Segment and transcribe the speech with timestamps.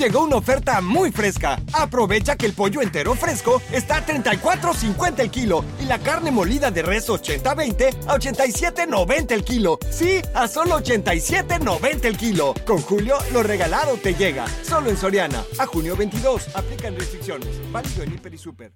[0.00, 1.60] Llegó una oferta muy fresca.
[1.74, 6.70] Aprovecha que el pollo entero fresco está a 34.50 el kilo y la carne molida
[6.70, 9.78] de res 80-20 a 87.90 el kilo.
[9.90, 12.54] Sí, a solo 87.90 el kilo.
[12.66, 14.46] Con Julio, lo regalado te llega.
[14.62, 15.44] Solo en Soriana.
[15.58, 16.56] A junio 22.
[16.56, 17.60] Aplican restricciones.
[17.70, 18.72] Válido en Hiper y Super.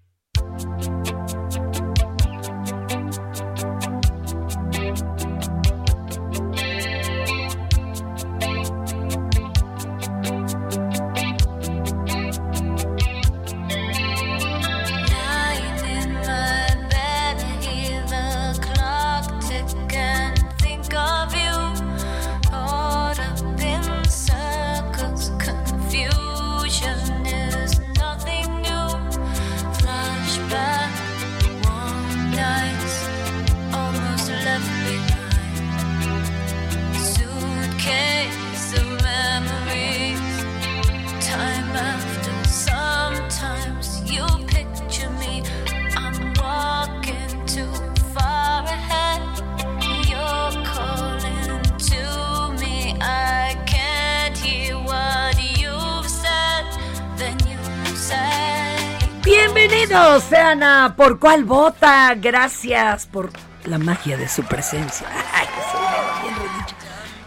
[59.86, 62.14] Bienvenidos sean a Por Cuál Vota.
[62.14, 63.30] Gracias por
[63.67, 65.06] la magia de su presencia.
[65.34, 65.46] Ay.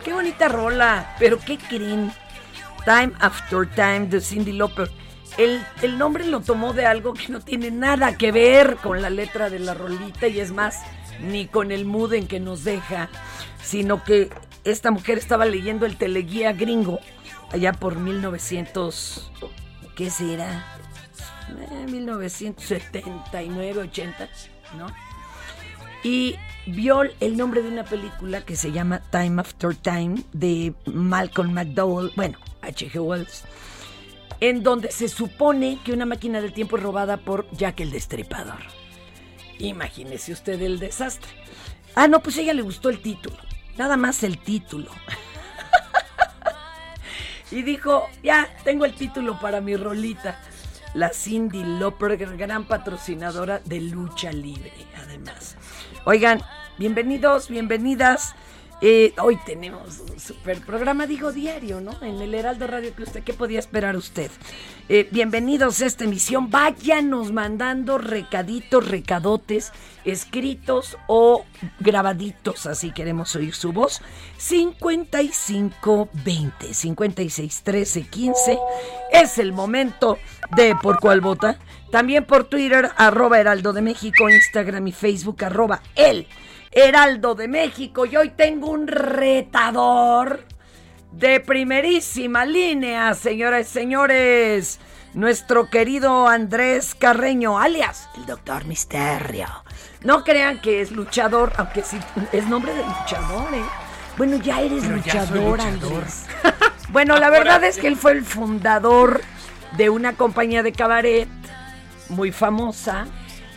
[0.03, 1.16] Qué bonita rola.
[1.19, 2.12] Pero ¿qué creen?
[2.84, 4.90] Time After Time de Cindy Lauper.
[5.38, 9.12] El, el nombre lo tomó de algo que no tiene nada que ver con la
[9.12, 10.81] letra de la rolita y es más,
[11.22, 13.09] ni con el mood en que nos deja,
[13.62, 14.31] sino que
[14.63, 17.01] esta mujer estaba leyendo el teleguía gringo
[17.51, 19.31] allá por 1900,
[19.95, 20.66] ¿qué será?
[21.50, 24.30] Eh, 1979, 80,
[24.78, 24.88] ¿no?
[26.03, 26.35] Y
[26.68, 32.12] vio el nombre de una película que se llama Time After Time de Malcolm McDowell,
[32.16, 33.00] bueno, H.G.
[33.00, 33.46] Wells,
[34.40, 38.59] en donde se supone que una máquina del tiempo es robada por Jack el Destripador.
[39.59, 41.31] Imagínese usted el desastre.
[41.96, 43.38] Ah, no, pues a ella le gustó el título.
[43.78, 44.91] Nada más el título.
[47.52, 50.40] y dijo, ya, tengo el título para mi rolita.
[50.94, 54.72] La Cindy Lauper, gran patrocinadora de lucha libre,
[55.03, 55.58] además.
[56.06, 56.42] Oigan,
[56.78, 58.36] bienvenidos, bienvenidas.
[58.80, 62.00] Eh, hoy tenemos un super programa, digo diario, ¿no?
[62.04, 64.30] En el Heraldo Radio que usted, ¿qué podía esperar usted?
[64.88, 66.52] Eh, bienvenidos a esta emisión.
[66.52, 69.72] Váyanos mandando recaditos, recadotes,
[70.06, 71.44] escritos o
[71.80, 74.04] grabaditos, así queremos oír su voz.
[74.38, 78.60] 5520 56 13 15
[79.12, 80.19] es el momento
[80.56, 81.57] de por cuál vota.
[81.92, 86.28] También por Twitter, arroba Heraldo de México, Instagram y Facebook, arroba el
[86.72, 88.06] Heraldo de México.
[88.06, 90.46] Y hoy tengo un retador
[91.12, 94.80] de primerísima línea, señoras y señores.
[95.14, 99.48] Nuestro querido Andrés Carreño, alias el Doctor Misterio.
[100.04, 101.98] No crean que es luchador, aunque sí
[102.31, 103.63] es nombre de luchador, ¿eh?
[104.18, 105.62] Bueno, ya eres Pero luchador.
[105.62, 106.25] Andrés.
[106.90, 109.22] bueno, la verdad es que él fue el fundador
[109.78, 111.30] de una compañía de cabaret
[112.10, 113.06] muy famosa.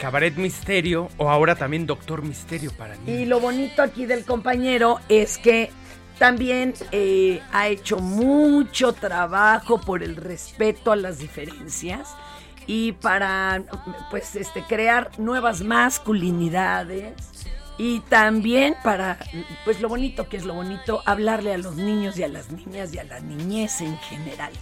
[0.00, 3.12] Cabaret Misterio o ahora también Doctor Misterio para mí.
[3.12, 5.70] Y lo bonito aquí del compañero es que
[6.18, 12.08] también eh, ha hecho mucho trabajo por el respeto a las diferencias
[12.66, 13.62] y para
[14.10, 17.14] pues este crear nuevas masculinidades
[17.78, 19.18] y también para
[19.64, 22.92] pues lo bonito que es lo bonito hablarle a los niños y a las niñas
[22.94, 24.52] y a la niñez en general.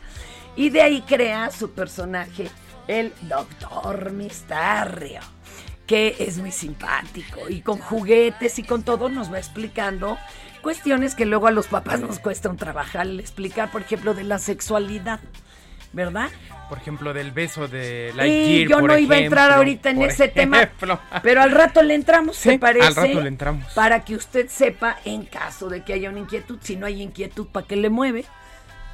[0.56, 2.50] Y de ahí crea su personaje
[2.88, 5.20] el Doctor Misterio
[5.86, 10.18] que es muy simpático y con juguetes y con todo nos va explicando
[10.60, 14.38] cuestiones que luego a los papás nos cuesta un trabajar explicar, por ejemplo, de la
[14.38, 15.18] sexualidad,
[15.94, 16.28] ¿verdad?
[16.68, 20.28] Por ejemplo, del beso de Y Lightyear, yo no iba a entrar ahorita en ese
[20.28, 20.68] tema,
[21.22, 22.86] pero al rato le entramos, Sí, ¿se parece?
[22.86, 23.72] al rato le entramos.
[23.72, 27.46] Para que usted sepa, en caso de que haya una inquietud, si no hay inquietud,
[27.46, 28.26] ¿para qué le mueve?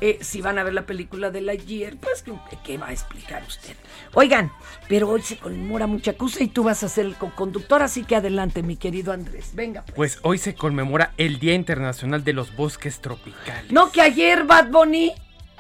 [0.04, 3.42] Eh, si van a ver la película de Lightyear, pues, ¿qué, qué va a explicar
[3.48, 3.74] usted?
[4.12, 4.52] Oigan,
[4.86, 8.14] pero hoy se conmemora mucha cosa y tú vas a ser el conductor, así que
[8.14, 9.52] adelante, mi querido Andrés.
[9.54, 9.94] Venga, pues.
[9.96, 13.72] Pues hoy se conmemora el Día Internacional de los Bosques Tropicales.
[13.72, 15.10] No que ayer Bad Bunny,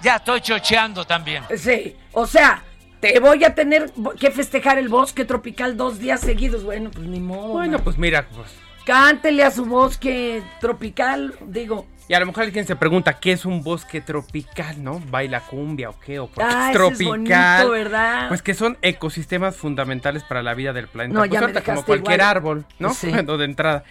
[0.02, 1.42] Ya estoy chocheando también.
[1.56, 2.62] sí, o sea,
[3.00, 6.64] te voy a tener que festejar el bosque tropical dos días seguidos.
[6.64, 7.54] Bueno, pues ni modo.
[7.54, 7.84] Bueno, man.
[7.84, 8.50] pues mira, pues,
[8.84, 11.86] Cántele a su bosque tropical, digo.
[12.08, 15.00] Y a lo mejor alguien se pregunta, ¿qué es un bosque tropical, no?
[15.10, 16.18] ¿Baila cumbia o qué?
[16.18, 17.66] ¿O por qué Ah, es ese es tropical?
[17.66, 18.28] bonito, ¿verdad?
[18.28, 21.14] Pues que son ecosistemas fundamentales para la vida del planeta.
[21.14, 22.20] No, Pues ya me como cualquier igual.
[22.36, 22.92] árbol, ¿no?
[22.92, 23.08] Sí.
[23.10, 23.84] Bueno, de entrada.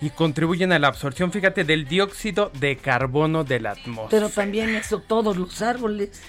[0.00, 4.08] Y contribuyen a la absorción, fíjate, del dióxido de carbono de la atmósfera.
[4.10, 6.20] Pero también eso, todos los árboles.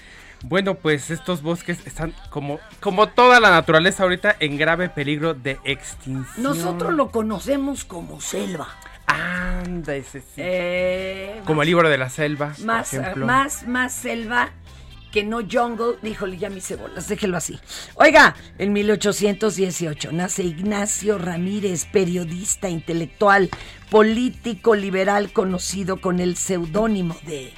[0.42, 5.58] Bueno, pues estos bosques están como, como toda la naturaleza ahorita en grave peligro de
[5.64, 6.24] extinción.
[6.42, 8.68] Nosotros lo conocemos como selva.
[9.06, 10.26] Anda, ese sí.
[10.38, 13.26] Eh, como el libro de la selva, por más, ejemplo.
[13.26, 14.50] más, más selva
[15.12, 15.96] que no jungle.
[16.02, 17.58] Híjole, ya mis cebolas, déjelo así.
[17.94, 23.48] Oiga, en 1818 nace Ignacio Ramírez, periodista, intelectual,
[23.90, 27.52] político liberal conocido con el seudónimo de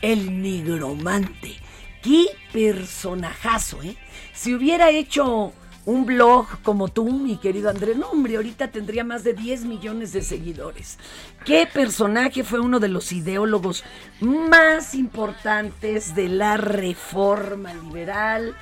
[0.00, 1.56] El Nigromante.
[2.02, 3.96] Qué personajazo, ¿eh?
[4.32, 5.52] Si hubiera hecho
[5.88, 10.12] un blog como tú, mi querido Andrés, no, hombre, ahorita tendría más de 10 millones
[10.12, 10.98] de seguidores.
[11.46, 13.84] Qué personaje fue uno de los ideólogos
[14.20, 18.54] más importantes de la reforma liberal.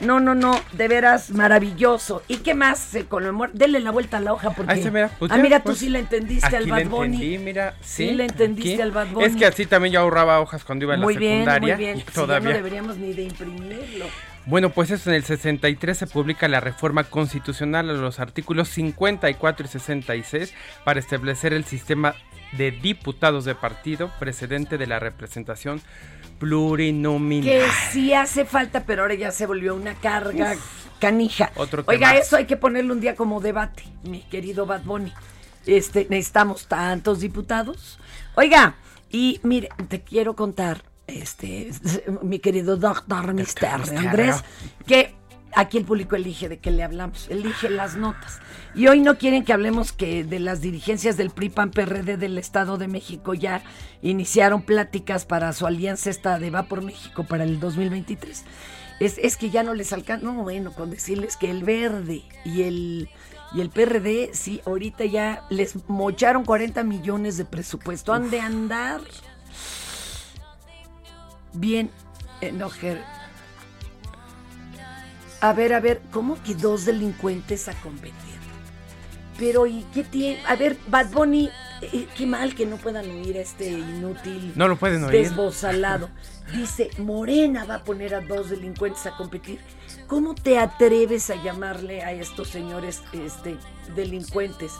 [0.00, 2.22] No, no, no, de veras maravilloso.
[2.26, 3.52] ¿Y qué más se conmemora?
[3.54, 4.72] Dele la vuelta a la hoja porque.
[4.72, 7.14] Ahí se mira, pues ah, mira, pues, tú sí le entendiste al Bad Bunny.
[7.16, 8.82] entendí, mira, Sí sí, le entendiste aquí.
[8.82, 9.26] al Bad Bunny.
[9.26, 11.76] Es que así también yo ahorraba hojas cuando iba en Muy la bien, secundaria.
[11.76, 11.96] muy bien.
[11.98, 12.48] y Sí, ya todavía.
[12.50, 14.06] no deberíamos ni de imprimirlo.
[14.46, 19.66] Bueno, pues eso en el 63 se publica la reforma constitucional a los artículos 54
[19.66, 20.54] y 66
[20.84, 22.14] para establecer el sistema
[22.52, 25.80] de diputados de partido precedente de la representación
[26.38, 27.44] plurinominal.
[27.44, 30.56] Que sí hace falta, pero ahora ya se volvió una carga
[30.98, 31.50] canija.
[31.56, 35.12] Otro Oiga, eso hay que ponerlo un día como debate, mi querido Bad Bunny.
[35.66, 37.98] Este, necesitamos tantos diputados.
[38.34, 38.74] Oiga,
[39.10, 41.70] y mire, te quiero contar, este,
[42.22, 43.80] mi querido doctor Mister.
[43.96, 44.36] Andrés,
[44.86, 45.14] que
[45.54, 48.40] aquí el público elige de qué le hablamos, elige las notas.
[48.74, 52.38] Y hoy no quieren que hablemos que de las dirigencias del PRI PAN PRD del
[52.38, 53.62] Estado de México ya
[54.00, 58.44] iniciaron pláticas para su alianza esta de Va por México para el 2023.
[59.00, 62.62] Es, es que ya no les alcanza, no bueno, con decirles que el verde y
[62.62, 63.08] el
[63.54, 69.02] y el PRD sí ahorita ya les mocharon 40 millones de presupuesto, han de andar
[71.52, 71.90] bien
[72.40, 73.02] enojer.
[75.40, 78.32] A ver, a ver, ¿cómo que dos delincuentes a competir?
[79.38, 80.40] Pero, ¿y qué tiene?
[80.46, 84.52] A ver, Bad Bunny, eh, qué mal que no puedan oír a este inútil.
[84.54, 85.12] No lo pueden oír.
[85.12, 86.10] Desbozalado.
[86.54, 89.58] Dice, Morena va a poner a dos delincuentes a competir.
[90.06, 93.56] ¿Cómo te atreves a llamarle a estos señores este,
[93.96, 94.72] delincuentes?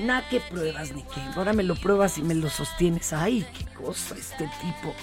[0.00, 1.20] Nada que pruebas ni qué.
[1.36, 3.12] Ahora me lo pruebas y me lo sostienes.
[3.12, 4.94] Ay, qué cosa este tipo.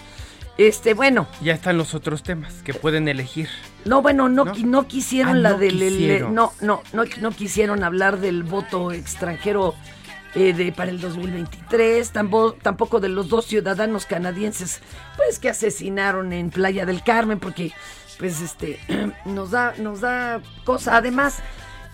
[0.59, 3.47] Este, bueno, Ya están los otros temas que pueden elegir.
[3.85, 4.53] no, bueno, no, ¿No?
[4.53, 5.77] qui- no quisieron Ah, la no del.
[5.79, 6.35] quisieron.
[6.35, 9.73] no, no, no, no quisieron hablar del voto extranjero
[10.35, 14.81] eh, de, para el 2023, tampoco, tampoco de los dos ciudadanos canadienses,
[15.15, 17.71] pues que asesinaron en Playa del Carmen, porque,
[18.19, 18.79] pues, este,
[19.25, 20.97] nos da, nos da cosa.
[20.97, 21.39] Además,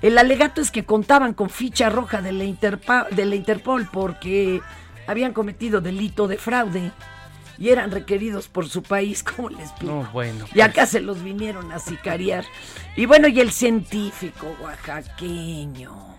[0.02, 4.60] el alegato es que contaban con ficha roja de la, Interpa- de la Interpol porque
[5.08, 6.92] habían cometido delito de fraude
[7.58, 9.70] y eran requeridos por su país, ¿cómo les?
[9.82, 10.46] No, bueno.
[10.54, 12.46] Y acá se los vinieron a sicariar.
[12.96, 16.18] Y bueno, y el científico oaxaqueño,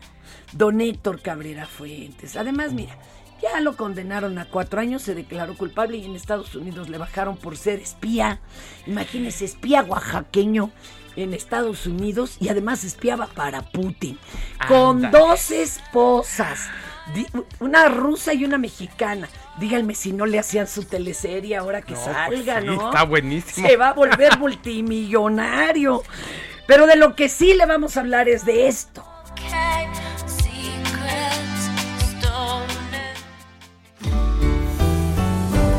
[0.52, 2.36] don Héctor Cabrera Fuentes.
[2.36, 2.96] Además, mira,
[3.42, 7.36] Ya lo condenaron a cuatro años, se declaró culpable y en Estados Unidos le bajaron
[7.36, 8.40] por ser espía.
[8.86, 10.70] Imagínese, espía oaxaqueño
[11.16, 14.18] en Estados Unidos y además espiaba para Putin.
[14.68, 16.68] Con dos esposas,
[17.60, 19.28] una rusa y una mexicana.
[19.58, 22.86] Díganme si no le hacían su teleserie ahora que No, salga, pues sí, ¿no?
[22.90, 23.66] está buenísimo.
[23.66, 26.02] Se va a volver multimillonario.
[26.66, 29.04] Pero de lo que sí le vamos a hablar es de esto.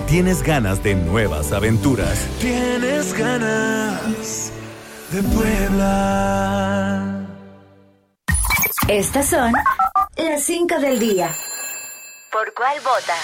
[0.07, 2.25] Tienes ganas de nuevas aventuras.
[2.39, 4.46] Tienes ganas
[5.11, 7.25] de Puebla.
[8.89, 9.53] Estas son
[10.17, 11.33] las 5 del día.
[12.31, 13.15] ¿Por cuál vota?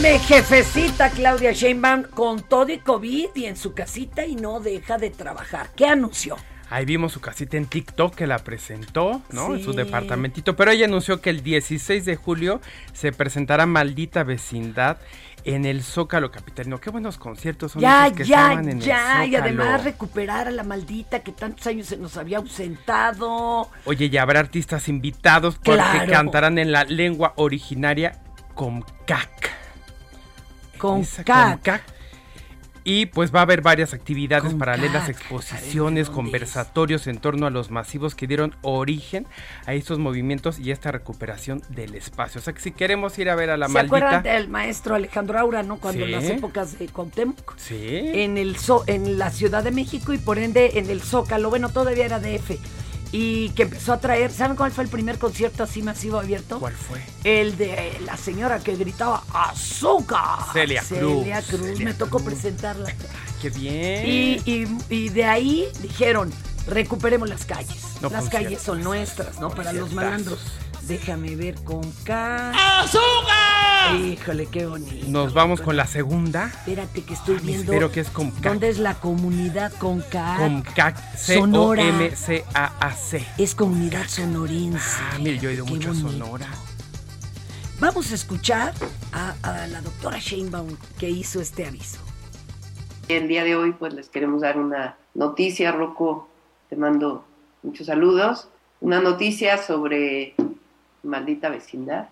[0.00, 4.98] Me jefecita Claudia Sheinbaum con todo y COVID y en su casita y no deja
[4.98, 5.70] de trabajar.
[5.76, 6.36] ¿Qué anunció?
[6.68, 9.54] Ahí vimos su casita en TikTok que la presentó, ¿no?
[9.54, 10.56] En su departamentito.
[10.56, 12.60] Pero ella anunció que el 16 de julio
[12.92, 14.96] se presentará Maldita Vecindad
[15.46, 16.78] en el Zócalo Capitalino.
[16.80, 19.24] Qué buenos conciertos son Ya, esos que ya, estaban en ya.
[19.24, 19.84] el Y además Zócalo.
[19.84, 23.70] recuperar a la maldita que tantos años se nos había ausentado.
[23.84, 26.12] Oye, y habrá artistas invitados porque Claro.
[26.12, 28.18] cantarán en la lengua originaria
[28.54, 29.50] Comcac.
[30.78, 31.50] Con Esa K.
[31.52, 31.82] Comcac.
[32.88, 38.14] Y pues va a haber varias actividades paralelas, exposiciones, conversatorios en torno a los masivos
[38.14, 39.26] que dieron origen
[39.66, 42.40] a estos movimientos y esta recuperación del espacio.
[42.40, 43.96] O sea que si queremos ir a ver a la ¿Se maldita.
[43.96, 45.78] acuerdan del maestro Alejandro Aura, no?
[45.78, 47.56] Cuando en las épocas de Cuauhtémoc.
[47.56, 48.02] Sí.
[48.14, 51.50] En, el en la Ciudad de México y por ende en el Zócalo.
[51.50, 52.52] Bueno, todavía era DF.
[53.12, 54.30] Y que empezó a traer.
[54.32, 56.58] ¿Saben cuál fue el primer concierto así masivo abierto?
[56.58, 57.02] ¿Cuál fue?
[57.24, 60.38] El de la señora que gritaba ¡Azúcar!
[60.52, 60.98] Celia Cruz.
[61.22, 61.60] Celia Cruz.
[61.60, 62.92] Celia Me tocó presentarla.
[63.42, 64.06] Qué bien.
[64.06, 66.32] Y, y- y de ahí dijeron,
[66.66, 67.84] recuperemos las calles.
[68.00, 69.50] No, las calles son nuestras, ¿no?
[69.50, 70.40] Para los malandros.
[70.82, 72.52] Déjame ver con K.
[73.94, 75.06] Híjole, qué bonito.
[75.08, 76.46] Nos vamos con la segunda.
[76.46, 77.72] Espérate que estoy viendo.
[77.72, 78.42] espero que es Comcac.
[78.42, 80.36] ¿Dónde es la comunidad con K?
[80.38, 81.16] Comcac.
[81.16, 81.82] Sonora.
[81.82, 83.24] C-O-M-C-A-A-C.
[83.38, 85.00] Es comunidad sonorense.
[85.12, 85.94] Ah, mire, yo he ido mucho a.
[85.94, 86.48] Sonora.
[87.78, 88.72] Vamos a escuchar
[89.12, 91.98] a, a la doctora Sheinbaum que hizo este aviso.
[93.08, 96.28] El día de hoy pues les queremos dar una noticia, Rocco,
[96.68, 97.24] te mando
[97.62, 98.48] muchos saludos.
[98.80, 100.34] Una noticia sobre
[101.02, 102.08] maldita vecindad.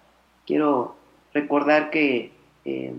[0.46, 0.96] Quiero
[1.34, 2.30] recordar que
[2.64, 2.94] eh,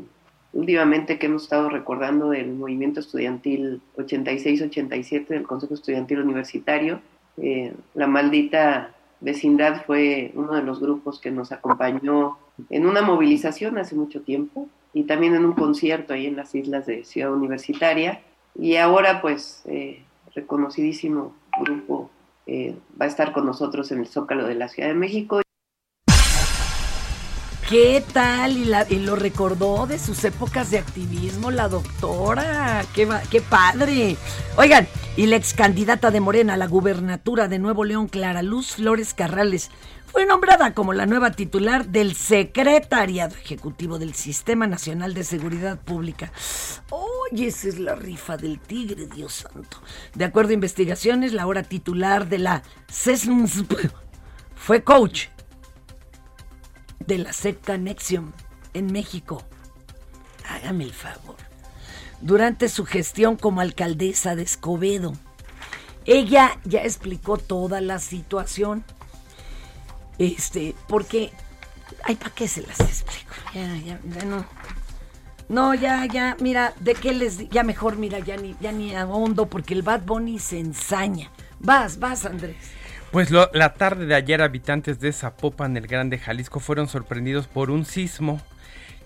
[0.53, 7.01] últimamente que hemos estado recordando del movimiento estudiantil 86-87 del Consejo Estudiantil Universitario,
[7.37, 12.37] eh, la maldita vecindad fue uno de los grupos que nos acompañó
[12.69, 16.85] en una movilización hace mucho tiempo y también en un concierto ahí en las islas
[16.85, 18.21] de Ciudad Universitaria.
[18.57, 22.09] Y ahora, pues, eh, reconocidísimo grupo
[22.47, 25.41] va a estar con nosotros en el Zócalo de la Ciudad de México.
[27.69, 28.57] ¿Qué tal?
[28.91, 32.85] Y, lo recordó de sus épocas de activismo la doctora.
[32.93, 33.07] ¡Qué,
[33.41, 34.17] padre!
[34.55, 38.73] Oigan, y la ex candidata de Morena a la gubernatura de Nuevo León, Clara Luz
[38.73, 39.71] Flores Carrales,
[40.05, 46.31] fue nombrada como la nueva titular del Secretariado Ejecutivo del Sistema Nacional de Seguridad Pública.
[46.91, 49.81] Oye, esa es la rifa del tigre, Dios santo.
[50.13, 53.89] De acuerdo a investigaciones, la ahora titular de la CESMSP
[54.55, 55.29] fue coach
[57.07, 58.31] de la secta Nexium
[58.73, 59.43] en México.
[60.49, 61.37] Hágame el favor.
[62.21, 65.13] Durante su gestión como alcaldesa de Escobedo,
[66.05, 68.83] ella ya explicó toda la situación.
[70.17, 71.31] Este, porque.
[72.03, 73.33] Ay, ¿para qué se las explico?
[73.53, 74.45] Ya, ya, ya no.
[75.47, 79.45] No, ya, ya, mira, ¿de qué les Ya mejor, mira, ya ni, ya ni ahondo,
[79.47, 81.31] porque el Bad Bunny se ensaña.
[81.59, 82.55] Vas, vas, Andrés.
[83.15, 87.71] Pues lo- la tarde de ayer habitantes de Zapopan, el Grande Jalisco, fueron sorprendidos por
[87.71, 88.41] un sismo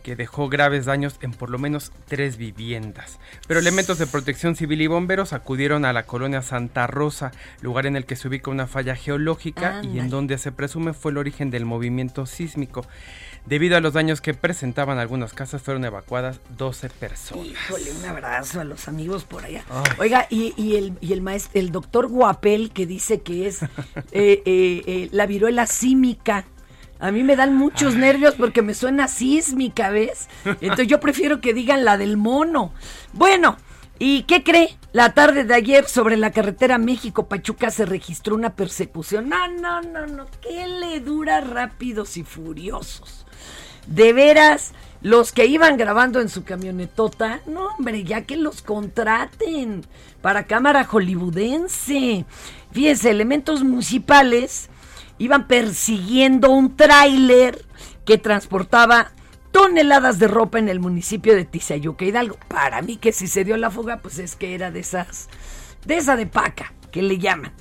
[0.01, 3.19] que dejó graves daños en por lo menos tres viviendas.
[3.47, 7.95] Pero elementos de protección civil y bomberos acudieron a la colonia Santa Rosa, lugar en
[7.95, 11.51] el que se ubica una falla geológica y en donde se presume fue el origen
[11.51, 12.87] del movimiento sísmico.
[13.45, 17.47] Debido a los daños que presentaban algunas casas, fueron evacuadas 12 personas.
[17.47, 19.63] Híjole, un abrazo a los amigos por allá.
[19.69, 19.91] Ay.
[19.97, 23.67] Oiga, y, y el, y el maestro, el doctor Guapel, que dice que es eh,
[24.11, 26.45] eh, eh, la viruela símica.
[26.99, 30.27] A mí me dan muchos nervios porque me suena sísmica, ¿ves?
[30.43, 32.73] Entonces yo prefiero que digan la del mono.
[33.13, 33.57] Bueno,
[33.99, 34.77] ¿y qué cree?
[34.91, 39.29] La tarde de ayer sobre la carretera México-Pachuca se registró una persecución.
[39.29, 40.25] No, no, no, no.
[40.41, 43.27] ¿Qué le dura rápidos y furiosos?
[43.85, 49.85] De veras, los que iban grabando en su camionetota, no hombre, ya que los contraten
[50.21, 52.25] para cámara hollywoodense.
[52.71, 54.69] Fíjense, elementos municipales
[55.19, 57.63] iban persiguiendo un tráiler
[58.05, 59.11] que transportaba
[59.51, 62.37] toneladas de ropa en el municipio de Tizayuca, Hidalgo.
[62.47, 65.29] Para mí que si se dio la fuga, pues es que era de esas,
[65.85, 67.53] de esa de paca, que le llaman.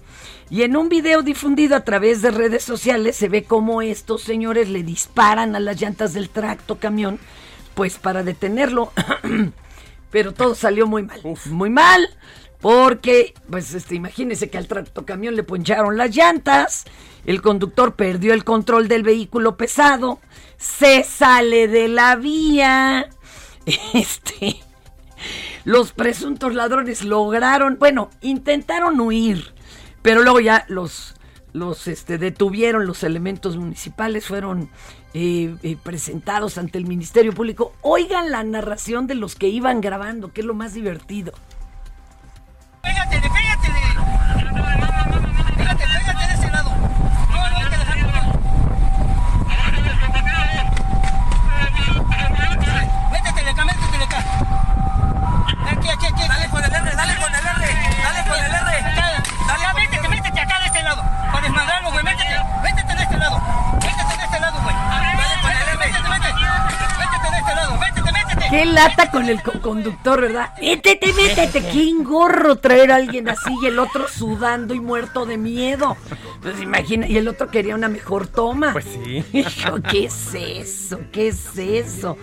[0.50, 4.68] Y en un video difundido a través de redes sociales se ve cómo estos señores
[4.68, 7.18] le disparan a las llantas del tracto camión,
[7.75, 8.92] pues para detenerlo.
[10.11, 11.21] Pero todo salió muy mal.
[11.47, 12.09] Muy mal.
[12.61, 16.85] Porque, pues, este, imagínense que al tractocamión le poncharon las llantas,
[17.25, 20.21] el conductor perdió el control del vehículo pesado,
[20.57, 23.11] se sale de la vía,
[23.95, 24.61] este,
[25.65, 29.53] los presuntos ladrones lograron, bueno, intentaron huir,
[30.03, 31.15] pero luego ya los,
[31.53, 34.69] los este, detuvieron, los elementos municipales fueron
[35.15, 37.73] eh, eh, presentados ante el Ministerio Público.
[37.83, 41.33] Oigan la narración de los que iban grabando, que es lo más divertido.
[42.88, 43.48] メガテでメガ
[68.50, 70.55] Qué lata con el co- conductor, ¿verdad?
[70.61, 71.62] Métete, métete.
[71.71, 75.97] Qué engorro traer a alguien así y el otro sudando y muerto de miedo.
[76.40, 78.73] Pues imagina, y el otro quería una mejor toma.
[78.73, 79.23] Pues sí.
[79.33, 81.00] Hijo, ¿qué es eso?
[81.12, 82.17] ¿Qué es eso?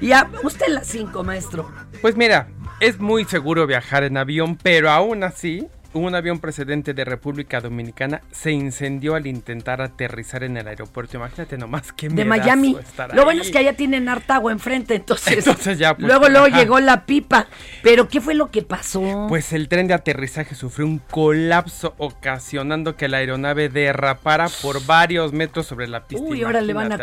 [0.00, 1.70] Ya, usted las cinco, maestro.
[2.00, 2.48] Pues mira,
[2.80, 8.22] es muy seguro viajar en avión, pero aún así, un avión precedente de República Dominicana
[8.30, 11.16] se incendió al intentar aterrizar en el aeropuerto.
[11.16, 12.76] Imagínate nomás qué De Miami.
[12.80, 15.38] estar Lo bueno es que allá tienen harta agua enfrente, entonces.
[15.46, 16.58] Entonces ya, pues, luego, luego ajá.
[16.58, 17.46] llegó la pipa.
[17.82, 19.26] Pero, ¿qué fue lo que pasó?
[19.28, 25.32] Pues el tren de aterrizaje sufrió un colapso ocasionando que la aeronave derrapara por varios
[25.32, 26.24] metros sobre la pista.
[26.24, 26.96] Uy, ahora le van a.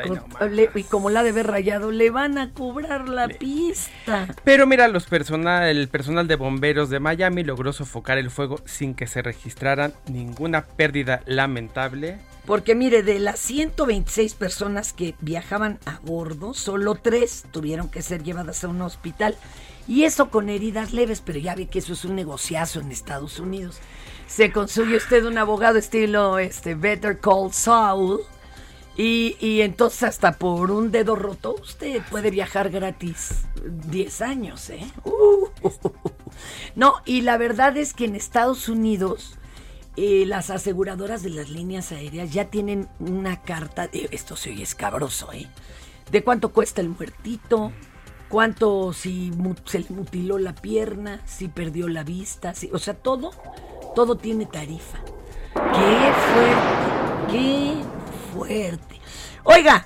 [0.50, 4.28] Le- y como la de haber rayado, le van a cobrar la pista.
[4.44, 8.96] Pero mira, los personal, el personal de bomberos de Miami logró sofocar el fuego sin
[8.96, 12.18] que se registraran ninguna pérdida lamentable.
[12.46, 18.24] Porque mire, de las 126 personas que viajaban a bordo, solo tres tuvieron que ser
[18.24, 19.36] llevadas a un hospital.
[19.86, 23.38] Y eso con heridas leves, pero ya ve que eso es un negociazo en Estados
[23.40, 23.80] Unidos.
[24.28, 28.22] Se consigue usted un abogado estilo este, Better Call Saul.
[28.96, 33.44] Y, y entonces hasta por un dedo roto usted puede viajar gratis
[33.92, 34.88] 10 años, ¿eh?
[35.04, 35.48] Uh.
[36.76, 39.38] No, y la verdad es que en Estados Unidos
[39.96, 44.64] eh, las aseguradoras de las líneas aéreas ya tienen una carta, de, esto se oye
[44.64, 45.48] escabroso, ¿eh?
[46.12, 47.72] De cuánto cuesta el muertito,
[48.30, 49.32] cuánto si
[49.66, 53.32] se le mutiló la pierna, si perdió la vista, si, o sea, todo,
[53.96, 55.00] todo tiene tarifa.
[55.54, 57.76] Qué fuerte, qué
[58.34, 59.02] fuerte.
[59.44, 59.86] Oiga,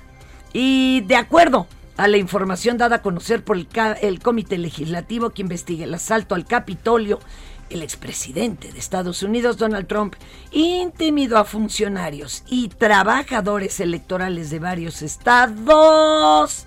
[0.54, 5.86] y de acuerdo a la información dada a conocer por el, Comité Legislativo que investiga
[5.86, 7.20] el asalto al Capitolio,
[7.70, 10.16] el expresidente de Estados Unidos, Donald Trump,
[10.52, 16.66] intimidó a funcionarios y trabajadores electorales de varios estados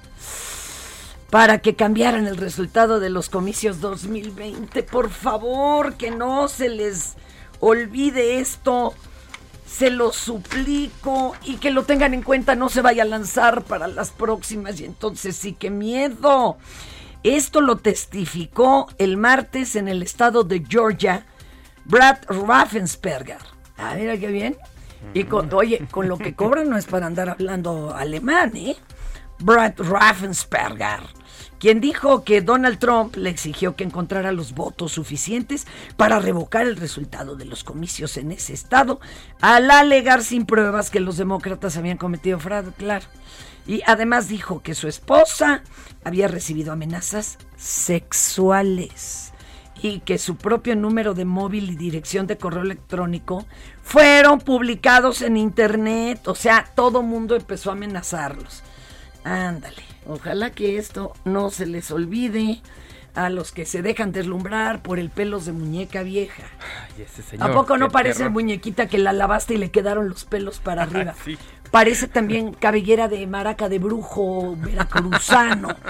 [1.31, 4.83] para que cambiaran el resultado de los comicios 2020.
[4.85, 7.15] Por favor, que no se les
[7.61, 8.95] olvide esto.
[9.67, 13.89] Se lo suplico y que lo tengan en cuenta, no se vaya a lanzar para
[13.89, 16.57] las próximas y entonces sí que miedo.
[17.23, 21.27] Esto lo testificó el martes en el estado de Georgia
[21.85, 23.39] Brad Raffensperger.
[23.77, 24.57] A ver, qué bien.
[25.13, 28.77] Y con, oye, con lo que cobran no es para andar hablando alemán, ¿eh?
[29.39, 31.01] Brad Raffensperger,
[31.59, 35.67] quien dijo que Donald Trump le exigió que encontrara los votos suficientes
[35.97, 39.01] para revocar el resultado de los comicios en ese estado,
[39.41, 43.07] al alegar sin pruebas que los demócratas habían cometido fraude, claro.
[43.67, 45.63] Y además dijo que su esposa
[46.05, 49.33] había recibido amenazas sexuales
[49.83, 53.45] y que su propio número de móvil y dirección de correo electrónico
[53.83, 56.29] fueron publicados en internet.
[56.29, 58.63] O sea, todo mundo empezó a amenazarlos.
[59.25, 62.61] Ándale, ojalá que esto no se les olvide
[63.15, 66.43] a los que se dejan deslumbrar por el pelos de muñeca vieja.
[66.97, 68.33] Ay, ese señor, ¿A poco no parece terror.
[68.33, 71.15] muñequita que la lavaste y le quedaron los pelos para arriba?
[71.25, 71.39] Sí.
[71.71, 75.69] Parece también cabellera de maraca de brujo veracruzano.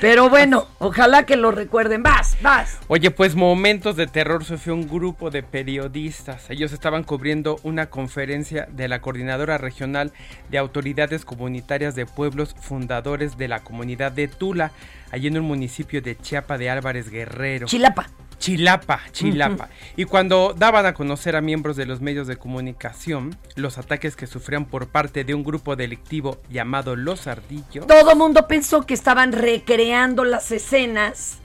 [0.00, 2.02] Pero bueno, ojalá que lo recuerden.
[2.02, 2.78] Vas, vas.
[2.86, 6.48] Oye, pues momentos de terror sufrió un grupo de periodistas.
[6.50, 10.12] Ellos estaban cubriendo una conferencia de la Coordinadora Regional
[10.50, 14.70] de Autoridades Comunitarias de Pueblos Fundadores de la Comunidad de Tula,
[15.10, 17.66] allí en un municipio de Chiapa de Álvarez Guerrero.
[17.66, 18.08] Chilapa.
[18.38, 19.68] Chilapa, Chilapa.
[19.96, 24.26] Y cuando daban a conocer a miembros de los medios de comunicación los ataques que
[24.26, 27.86] sufrían por parte de un grupo delictivo llamado Los Ardillos.
[27.86, 31.38] Todo mundo pensó que estaban recreando las escenas,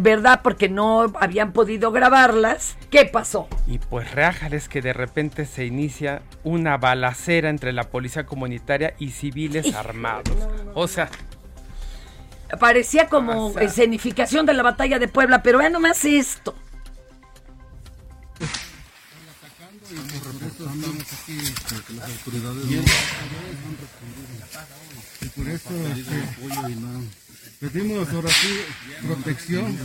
[0.00, 0.40] ¿verdad?
[0.42, 2.76] Porque no habían podido grabarlas.
[2.90, 3.48] ¿Qué pasó?
[3.66, 9.10] Y pues reájales que de repente se inicia una balacera entre la policía comunitaria y
[9.10, 10.36] civiles armados.
[10.74, 11.10] O sea,
[12.58, 16.54] Parecía como sea- escenificación de la batalla de Puebla, pero vean nomás esto.
[25.20, 26.22] y por eso este,
[27.60, 28.60] pedimos ahora sí
[29.06, 29.76] protección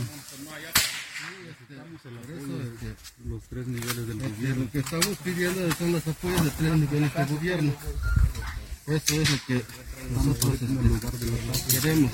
[1.74, 2.94] Por eso, este,
[3.28, 4.64] los tres niveles del gobierno.
[4.64, 7.72] Lo que estamos pidiendo son los apoyos de tres niveles de gobierno.
[8.86, 9.64] Eso es lo que
[10.10, 12.12] nosotros en lugar de lo que queremos.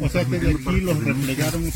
[0.00, 1.72] O sea que de aquí los replegaron.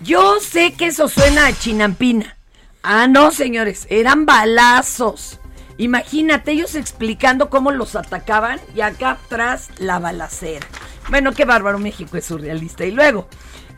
[0.00, 2.36] Yo sé que eso suena a chinampina.
[2.82, 5.40] Ah, no, señores, eran balazos.
[5.78, 10.66] Imagínate ellos explicando cómo los atacaban y acá atrás la balacera.
[11.10, 12.84] Bueno, qué bárbaro, México es surrealista.
[12.84, 13.28] Y luego,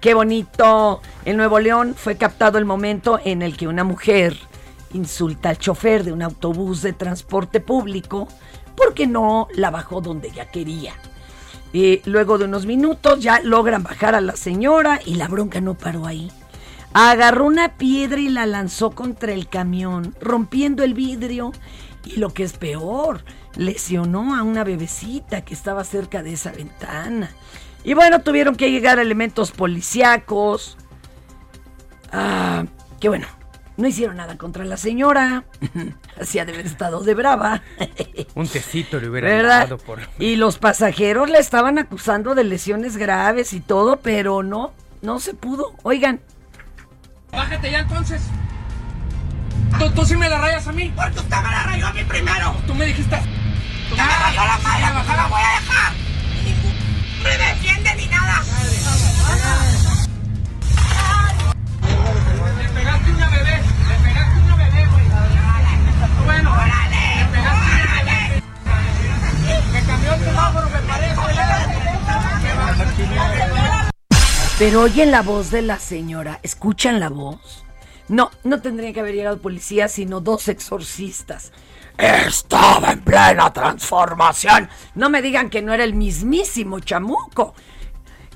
[0.01, 4.37] qué bonito, en Nuevo León fue captado el momento en el que una mujer
[4.95, 8.29] insulta al chofer de un autobús de transporte público
[8.77, 10.95] porque no la bajó donde ella quería.
[11.73, 15.75] Y luego de unos minutos ya logran bajar a la señora y la bronca no
[15.75, 16.31] paró ahí.
[16.93, 21.53] Agarró una piedra y la lanzó contra el camión, rompiendo el vidrio.
[22.05, 23.25] Y lo que es peor,
[23.57, 27.31] lesionó a una bebecita que estaba cerca de esa ventana.
[27.85, 30.77] Y bueno, tuvieron que llegar elementos policíacos.
[32.13, 32.65] Ah,
[33.01, 33.27] que bueno,
[33.77, 35.45] no hicieron nada contra la señora.
[36.21, 37.63] Así ha de haber estado de brava.
[38.35, 39.61] un tecito le hubiera ¿Verdad?
[39.61, 40.01] dado por...
[40.19, 45.35] Y los pasajeros le estaban acusando de lesiones graves y todo, pero no, no se
[45.35, 45.75] pudo.
[45.83, 46.21] Oigan,
[47.33, 48.23] Bájate ya entonces.
[49.79, 50.91] ¿Tú, tú sí me la rayas a mí?
[50.97, 52.55] Porque usted me la rayó a mí primero.
[52.67, 53.17] Tú me dijiste.
[53.89, 55.93] Tú me la rayó la madre, no la voy a dejar.
[56.45, 56.75] Ningún
[57.23, 58.43] me defiende ni nada.
[62.59, 63.63] Le pegaste una bebé.
[63.89, 65.07] Le pegaste una bebé, güey.
[66.25, 68.03] Bueno, le pegaste una.
[69.73, 71.17] Me cambió el semáforo, me parece.
[74.59, 77.65] pero oyen la voz de la señora, ¿escuchan la voz?
[78.09, 81.53] No, no tendría que haber llegado policía, sino dos exorcistas.
[81.99, 84.69] Estaba en plena transformación.
[84.95, 87.55] No me digan que no era el mismísimo chamuco.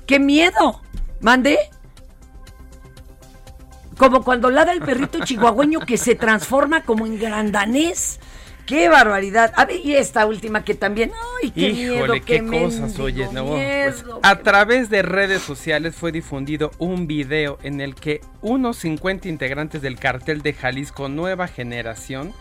[0.05, 0.81] ¡Qué miedo!
[1.21, 1.57] ¿Mande?
[3.97, 8.19] Como cuando ladra el perrito chihuahueño que se transforma como en grandanés.
[8.65, 9.53] ¡Qué barbaridad!
[9.57, 11.11] A ver, y esta última que también.
[11.43, 12.13] ¡Ay, qué miedo!
[12.25, 17.57] Qué, mendigo cosas, oye, no, pues, a través de redes sociales fue difundido un video
[17.63, 22.33] en el que unos 50 integrantes del cartel de Jalisco Nueva Generación,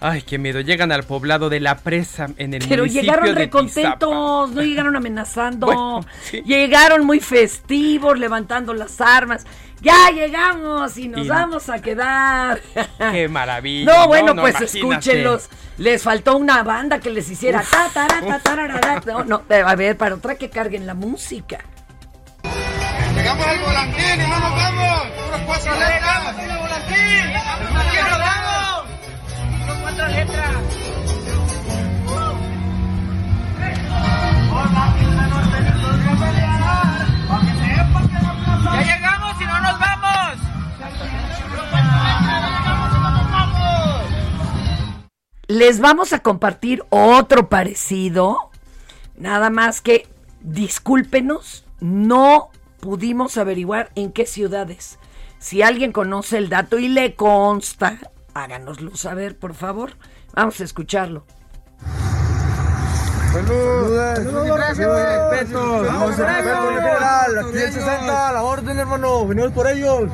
[0.00, 3.30] ay, qué miedo, llegan al poblado de La Presa en el Pero municipio llegaron de
[3.32, 3.44] Tizapa.
[3.44, 5.66] recontentos, no llegaron amenazando.
[5.66, 6.42] Bueno, sí.
[6.44, 9.44] Llegaron muy festivos, levantando las armas.
[9.82, 12.60] Ya llegamos y nos Y- vamos a quedar.
[13.12, 13.92] Qué maravilla.
[13.92, 14.78] No, bueno, pues imagínate.
[14.78, 15.48] escúchenlos.
[15.78, 19.02] Les faltó una banda que les hiciera Uf, ta, tararara.
[19.04, 21.58] No, no, a ver, para otra que carguen la música.
[23.14, 25.06] Llegamos al volantín y no nos vamos.
[25.28, 26.38] Unos cuatro letras.
[26.38, 27.36] ¡El volantín!
[27.76, 28.55] ¡Aquí nos vamos!
[29.96, 30.56] Unos cuatro letras.
[38.64, 40.38] ¡Ya llegamos y no nos vamos!
[45.48, 48.50] Les vamos a compartir otro parecido.
[49.16, 50.06] Nada más que,
[50.42, 54.98] discúlpenos, no pudimos averiguar en qué ciudades.
[55.38, 57.98] Si alguien conoce el dato y le consta,
[58.42, 59.92] háganoslo saber, por favor.
[60.34, 61.26] Vamos a escucharlo.
[63.32, 65.86] Saludos, respetos.
[65.86, 67.38] Vamos a respeto general.
[67.38, 69.26] Aquí el 60, a la orden, hermano.
[69.26, 70.10] Venimos por ellos.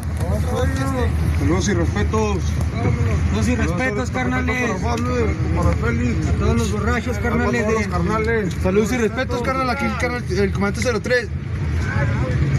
[1.39, 2.39] Saludos y respetos.
[3.29, 4.81] Saludos y respetos, carnales.
[5.57, 6.29] Para Félix.
[6.29, 8.55] A todos los borrachos, carnales.
[8.63, 9.71] Saludos y respetos, carnal.
[9.71, 9.87] Aquí
[10.39, 11.29] el comandante 03.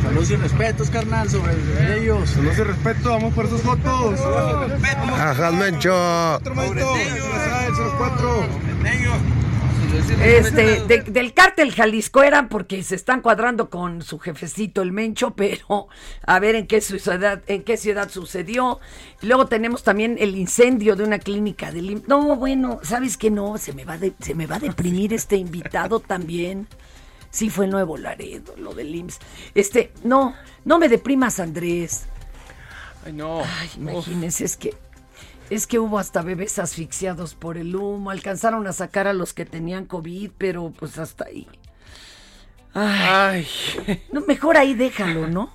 [0.04, 1.54] Saludos y respetos, carnal, sobre
[1.98, 2.30] ellos.
[2.30, 3.10] Saludos y respeto.
[3.10, 4.20] Vamos por esas fotos.
[5.18, 5.94] Ajá, Mencho.
[6.36, 6.96] Otro maestro.
[6.98, 8.48] El 04.
[10.24, 15.32] Este, de- del cártel Jalisco eran porque se están cuadrando con su jefecito el Mencho,
[15.36, 15.88] pero
[16.26, 18.80] a ver en qué ciudad, en qué ciudad sucedió.
[19.22, 23.30] Y luego tenemos también el incendio de una clínica de lim- No, bueno, ¿sabes qué
[23.32, 23.58] no?
[23.58, 26.68] Se me va de- se me va a deprimir este invitado también.
[27.34, 29.18] Sí, fue Nuevo Laredo, lo del IMSS.
[29.56, 32.06] Este, no, no me deprimas, Andrés.
[33.04, 33.42] Ay, no.
[33.42, 34.76] Ay, imagínense, es que
[35.50, 39.46] es que hubo hasta bebés asfixiados por el humo, alcanzaron a sacar a los que
[39.46, 41.48] tenían COVID, pero pues hasta ahí.
[42.76, 43.48] Ay,
[44.12, 45.52] No, mejor ahí déjalo, ¿no?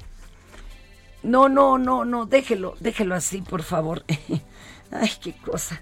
[1.22, 4.04] No, no, no, no, déjelo, déjelo así, por favor.
[4.90, 5.80] Ay, qué cosa.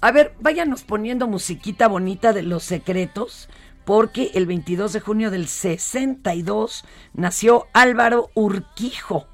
[0.00, 3.48] A ver, váyanos poniendo musiquita bonita de los secretos,
[3.84, 9.26] porque el 22 de junio del 62 nació Álvaro Urquijo,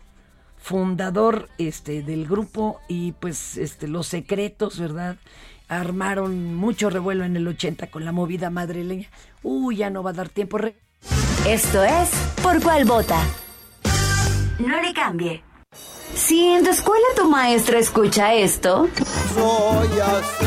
[0.56, 5.16] fundador este, del grupo y pues este, los secretos, ¿verdad?
[5.68, 9.08] Armaron mucho revuelo en el 80 con la movida madrileña.
[9.42, 10.58] Uy, ya no va a dar tiempo.
[10.58, 10.76] Re-
[11.46, 12.08] Esto es
[12.42, 13.20] Por Cuál Vota.
[14.58, 15.42] No le cambie.
[16.14, 18.88] Si en tu escuela tu maestra escucha esto,
[19.34, 20.46] Soy así,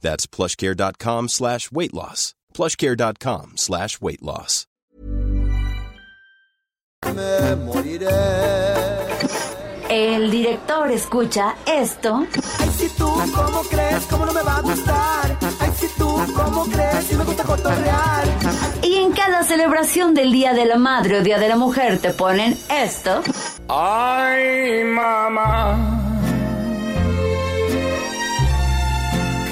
[0.00, 2.34] That's plushcare.com slash weight loss.
[2.54, 4.66] plushcare.com slash weight loss.
[7.04, 8.08] Me moriré.
[9.88, 12.26] el director escucha esto
[12.58, 14.04] Ay, si tú, ¿cómo crees?
[14.10, 15.38] ¿Cómo no me va a gustar?
[15.60, 17.04] Ay, si tú, ¿cómo crees?
[17.04, 18.24] Si me gusta cotorrear.
[18.82, 22.10] y en cada celebración del Día de la Madre o Día de la Mujer te
[22.10, 23.22] ponen esto.
[23.68, 26.17] Ay, mamá.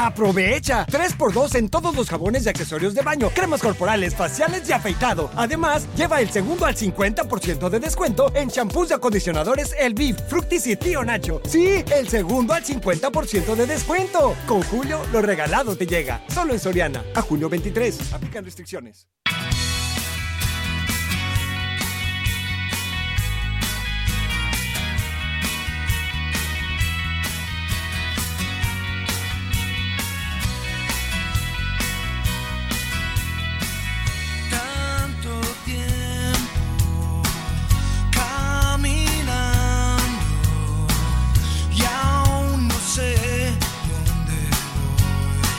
[0.00, 5.28] Aprovecha 3x2 en todos los jabones y accesorios de baño, cremas corporales, faciales y afeitado.
[5.34, 10.68] Además, lleva el segundo al 50% de descuento en champús y acondicionadores El Viv, Fructis
[10.68, 11.40] y Tío Nacho.
[11.48, 14.36] Sí, el segundo al 50% de descuento.
[14.46, 16.22] Con Julio, lo regalado te llega.
[16.28, 17.02] Solo en Soriana.
[17.16, 18.12] A junio 23.
[18.12, 19.08] Aplican restricciones.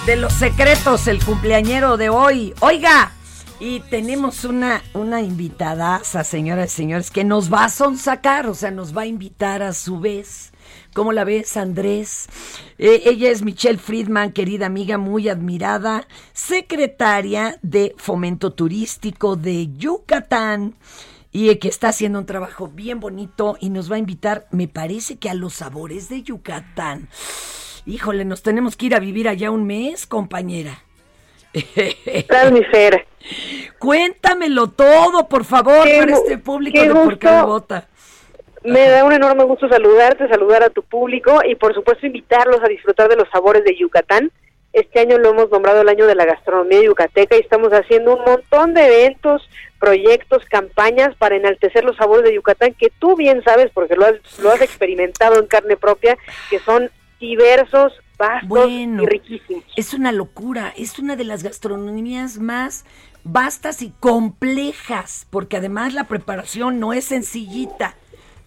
[0.09, 2.51] De los secretos, el cumpleañero de hoy.
[2.61, 3.11] Oiga,
[3.59, 5.19] y tenemos una, una
[6.23, 9.71] señoras y señores, que nos va a sonsacar, o sea, nos va a invitar a
[9.71, 10.51] su vez.
[10.95, 12.27] ¿Cómo la ves, Andrés?
[12.79, 20.75] Eh, ella es Michelle Friedman, querida amiga, muy admirada, secretaria de Fomento Turístico de Yucatán
[21.31, 25.19] y que está haciendo un trabajo bien bonito y nos va a invitar, me parece
[25.19, 27.09] que a los sabores de Yucatán.
[27.89, 30.83] Híjole, nos tenemos que ir a vivir allá un mes, compañera.
[32.27, 33.03] Transmisera.
[33.79, 37.27] Cuéntamelo todo, por favor, Qué para este público de Por qué.
[38.63, 42.67] Me da un enorme gusto saludarte, saludar a tu público y por supuesto invitarlos a
[42.67, 44.31] disfrutar de los sabores de Yucatán.
[44.71, 48.23] Este año lo hemos nombrado el año de la gastronomía yucateca y estamos haciendo un
[48.23, 49.49] montón de eventos,
[49.79, 54.39] proyectos, campañas para enaltecer los sabores de Yucatán que tú bien sabes porque lo has,
[54.39, 56.17] lo has experimentado en carne propia,
[56.51, 59.63] que son diversos, vastos Bueno, y riquísimos.
[59.75, 62.85] es una locura, es una de las gastronomías más
[63.23, 67.95] vastas y complejas, porque además la preparación no es sencillita,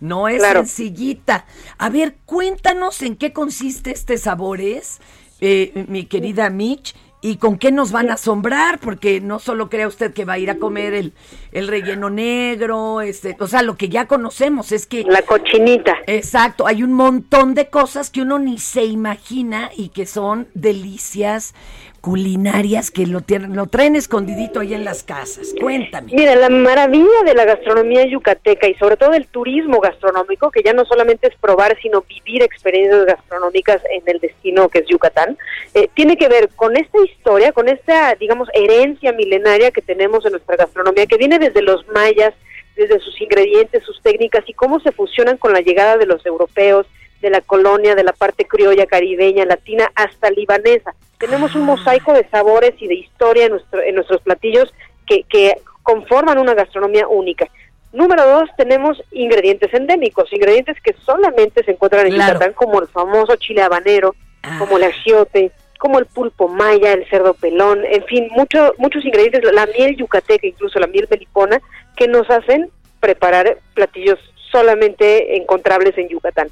[0.01, 0.61] no es Claro.
[0.61, 1.47] sencillita.
[1.79, 5.01] A ver, cuéntanos en qué consiste este sabores,
[5.41, 9.87] eh, mi querida Mitch, y con qué nos van a asombrar, porque no solo crea
[9.87, 11.13] usted que va a ir a comer el,
[11.53, 15.05] el relleno negro, este, o sea, lo que ya conocemos es que...
[15.05, 15.97] La cochinita.
[16.09, 21.55] Exacto, hay un montón de cosas que uno ni se imagina y que son delicias
[22.03, 25.55] culinarias que lo, tienen, lo traen escondidito ahí en las casas.
[25.59, 26.13] Cuéntame.
[26.13, 30.73] Mira, la maravilla de la gastronomía yucateca y sobre todo el turismo gastronómico, que ya
[30.73, 35.39] no solamente es probar, sino vivir experiencias gastronómicas en el destino que es Yucatán,
[35.75, 40.33] eh, tiene que ver con esta historia, con esta, digamos, herencia milenaria que tenemos en
[40.33, 42.35] nuestra gastronomía, que viene desde los mayas,
[42.75, 46.87] desde sus ingredientes, sus técnicas y cómo se fusionan con la llegada de los europeos,
[47.23, 50.95] de la colonia, de la parte criolla, caribeña, latina, hasta libanesa.
[51.19, 54.75] Tenemos un mosaico de sabores y de historia en, nuestro, en nuestros platillos
[55.07, 57.47] que, que conforman una gastronomía única.
[57.93, 62.35] Número dos, tenemos ingredientes endémicos, ingredientes que solamente se encuentran en Claro.
[62.35, 64.15] Yucatán, como el famoso chile habanero,
[64.59, 69.43] como el achiote, como el pulpo maya, el cerdo pelón, en fin, mucho, muchos ingredientes,
[69.53, 71.61] la miel yucateca, incluso la miel melipona,
[71.97, 74.19] que nos hacen preparar platillos
[74.51, 76.49] solamente encontrables en Yucatán.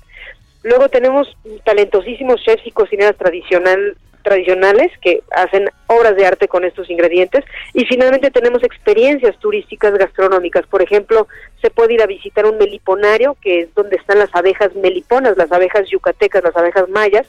[0.62, 1.28] Luego tenemos
[1.64, 7.44] talentosísimos chefs y cocineras tradicional, tradicionales que hacen obras de arte con estos ingredientes.
[7.72, 10.66] Y finalmente tenemos experiencias turísticas gastronómicas.
[10.66, 11.28] Por ejemplo,
[11.62, 15.50] se puede ir a visitar un meliponario, que es donde están las abejas meliponas, las
[15.50, 17.26] abejas yucatecas, las abejas mayas,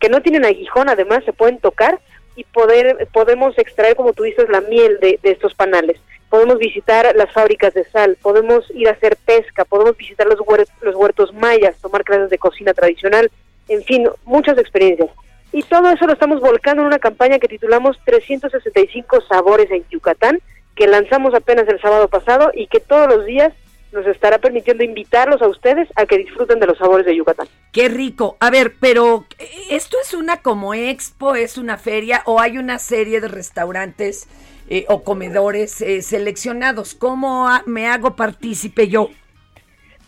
[0.00, 2.00] que no tienen aguijón, además se pueden tocar
[2.36, 6.00] y poder podemos extraer, como tú dices, la miel de, de estos panales.
[6.30, 10.68] Podemos visitar las fábricas de sal, podemos ir a hacer pesca, podemos visitar los, huer-
[10.82, 13.30] los huertos mayas, tomar clases de cocina tradicional,
[13.68, 15.10] en fin, muchas experiencias.
[15.52, 20.40] Y todo eso lo estamos volcando en una campaña que titulamos 365 sabores en Yucatán,
[20.74, 23.52] que lanzamos apenas el sábado pasado y que todos los días
[23.90, 27.48] nos estará permitiendo invitarlos a ustedes a que disfruten de los sabores de Yucatán.
[27.72, 28.36] Qué rico.
[28.38, 29.24] A ver, pero
[29.70, 34.28] ¿esto es una como expo, es una feria o hay una serie de restaurantes
[34.68, 36.94] eh, o comedores eh, seleccionados?
[36.94, 39.10] ¿Cómo me hago partícipe yo?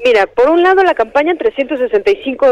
[0.04, 2.46] Mira, por un lado la campaña 365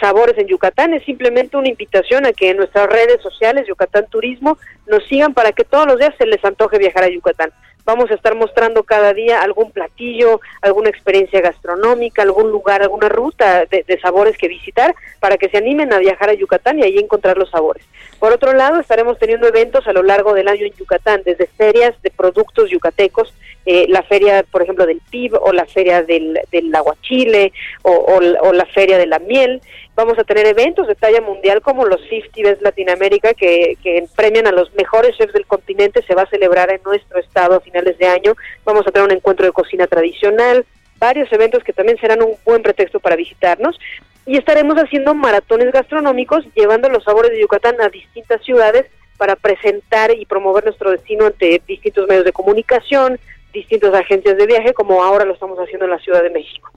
[0.00, 4.58] sabores en Yucatán es simplemente una invitación a que en nuestras redes sociales Yucatán Turismo
[4.86, 7.50] nos sigan para que todos los días se les antoje viajar a Yucatán.
[7.84, 13.66] Vamos a estar mostrando cada día algún platillo, alguna experiencia gastronómica, algún lugar, alguna ruta
[13.66, 16.98] de, de sabores que visitar para que se animen a viajar a Yucatán y allí
[16.98, 17.84] encontrar los sabores.
[18.18, 21.94] Por otro lado, estaremos teniendo eventos a lo largo del año en Yucatán, desde ferias
[22.02, 23.34] de productos yucatecos,
[23.66, 28.66] eh, la feria, por ejemplo, del PIB o la feria del, del aguachile o la
[28.66, 29.60] feria de la miel.
[29.96, 34.46] Vamos a tener eventos de talla mundial como los 50 Best Latinoamérica que, que premian
[34.48, 36.02] a los mejores chefs del continente.
[36.02, 38.34] Se va a celebrar en nuestro estado a finales de año.
[38.64, 40.66] Vamos a tener un encuentro de cocina tradicional,
[40.98, 43.78] varios eventos que también serán un buen pretexto para visitarnos.
[44.26, 50.10] Y estaremos haciendo maratones gastronómicos, llevando los sabores de Yucatán a distintas ciudades para presentar
[50.10, 53.20] y promover nuestro destino ante distintos medios de comunicación,
[53.52, 56.70] distintas agencias de viaje, como ahora lo estamos haciendo en la Ciudad de México.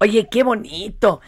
[0.00, 1.20] Oye, qué bonito.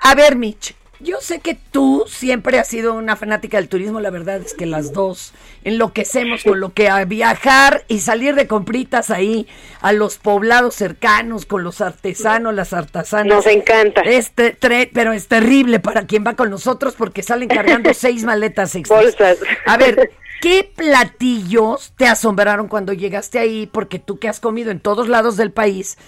[0.00, 4.10] A ver, Mitch, yo sé que tú siempre has sido una fanática del turismo, la
[4.10, 5.32] verdad es que las dos
[5.64, 9.46] enloquecemos con lo que a viajar y salir de compritas ahí
[9.80, 13.26] a los poblados cercanos con los artesanos, las artesanas.
[13.36, 14.00] Nos encanta.
[14.02, 18.74] Este tre- pero es terrible para quien va con nosotros porque salen cargando seis maletas
[18.74, 19.02] extras.
[19.02, 19.38] Bolsas.
[19.66, 23.66] A ver, ¿qué platillos te asombraron cuando llegaste ahí?
[23.70, 25.98] Porque tú que has comido en todos lados del país.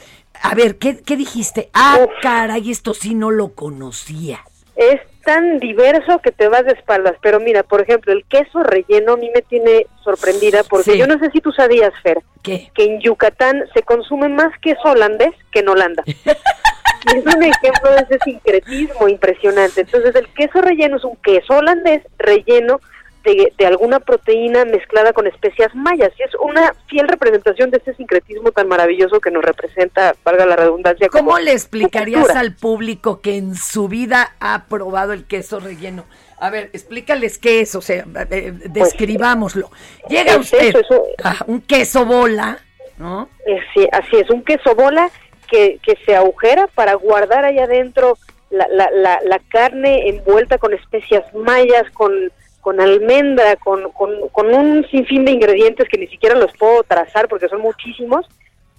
[0.42, 1.70] A ver, ¿qué, qué dijiste?
[1.74, 4.40] Ah, caray, esto sí no lo conocía.
[4.76, 9.14] Es tan diverso que te vas de espaldas, pero mira, por ejemplo, el queso relleno
[9.14, 10.98] a mí me tiene sorprendida porque Sí.
[10.98, 12.70] yo no sé si tú sabías, Fer, ¿Qué?
[12.74, 16.04] que en Yucatán se consume más queso holandés que en Holanda.
[17.08, 19.82] Y es un ejemplo de ese sincretismo impresionante.
[19.82, 22.80] Entonces, el queso relleno es un queso holandés relleno
[23.26, 26.12] de, de alguna proteína mezclada con especias mayas.
[26.18, 30.56] Y es una fiel representación de ese sincretismo tan maravilloso que nos representa, valga la
[30.56, 31.08] redundancia.
[31.08, 36.04] ¿Cómo como le explicarías al público que en su vida ha probado el queso relleno?
[36.38, 39.70] A ver, explícales qué es, o sea, eh, describámoslo.
[40.08, 41.04] Llega usted, eso, eso.
[41.46, 42.58] un queso bola,
[42.98, 43.28] ¿no?
[43.46, 45.10] Eh, sí, así es, un queso bola
[45.50, 48.18] que, que se agujera para guardar allá adentro
[48.50, 52.12] la, la, la, la carne envuelta con especias mayas, con,
[52.66, 57.28] con almendra, con, con, con un sinfín de ingredientes que ni siquiera los puedo trazar
[57.28, 58.26] porque son muchísimos,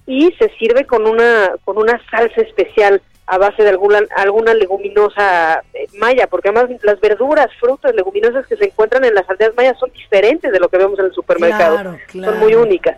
[0.06, 5.64] y se sirve con una, con una salsa especial a base de alguna, alguna leguminosa
[5.74, 9.80] eh, maya, porque además las verduras, frutas, leguminosas que se encuentran en las aldeas mayas
[9.80, 12.32] son diferentes de lo que vemos en el supermercado, Claro, claro.
[12.34, 12.98] son muy únicas.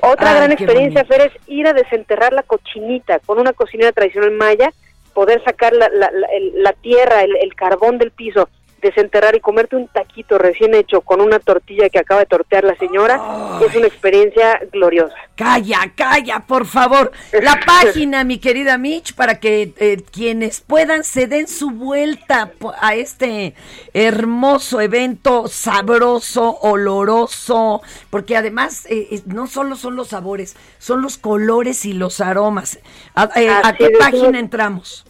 [0.00, 4.30] Otra Ay, gran experiencia, Fer, es ir a desenterrar la cochinita con una cocinera tradicional
[4.30, 4.70] maya,
[5.12, 8.48] poder sacar la, la, la- el- la tierra, el, el carbón del piso,
[8.82, 12.76] desenterrar y comerte un taquito recién hecho con una tortilla que acaba de tortear la
[12.76, 15.14] señora, es una experiencia gloriosa.
[15.36, 17.12] Calla, calla, por favor.
[17.32, 22.94] La página, mi querida Mitch, para que eh, quienes puedan se den su vuelta a
[22.94, 23.54] este
[23.94, 31.18] hermoso evento sabroso, oloroso, porque además eh, eh, no solo son los sabores, son los
[31.18, 32.80] colores y los aromas.
[33.14, 35.04] ¿A, eh, ¿a Así qué es, página entramos?